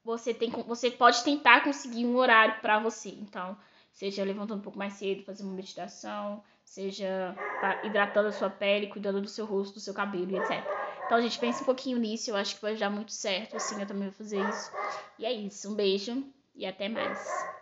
você 0.03 0.35
tem 0.35 0.51
você 0.51 0.91
pode 0.91 1.23
tentar 1.23 1.63
conseguir 1.63 2.05
um 2.05 2.15
horário 2.15 2.61
para 2.61 2.77
você. 2.77 3.09
Então, 3.09 3.57
seja 3.99 4.23
levantando 4.23 4.59
um 4.59 4.61
pouco 4.61 4.79
mais 4.79 4.93
cedo, 4.93 5.25
fazendo 5.25 5.47
uma 5.47 5.57
meditação, 5.57 6.41
seja 6.63 7.35
hidratando 7.83 8.29
a 8.29 8.31
sua 8.31 8.49
pele, 8.49 8.87
cuidando 8.87 9.19
do 9.19 9.27
seu 9.27 9.45
rosto, 9.45 9.73
do 9.73 9.81
seu 9.81 9.93
cabelo, 9.93 10.37
etc. 10.37 10.63
Então, 11.05 11.21
gente 11.21 11.37
pensa 11.37 11.63
um 11.63 11.65
pouquinho 11.65 11.97
nisso, 11.97 12.31
eu 12.31 12.37
acho 12.37 12.55
que 12.55 12.61
vai 12.61 12.77
dar 12.77 12.89
muito 12.89 13.11
certo, 13.11 13.57
assim, 13.57 13.77
eu 13.77 13.85
também 13.85 14.07
vou 14.07 14.13
fazer 14.13 14.39
isso. 14.39 14.71
E 15.17 15.25
é 15.25 15.33
isso, 15.33 15.69
um 15.69 15.75
beijo 15.75 16.23
e 16.55 16.65
até 16.65 16.87
mais. 16.87 17.58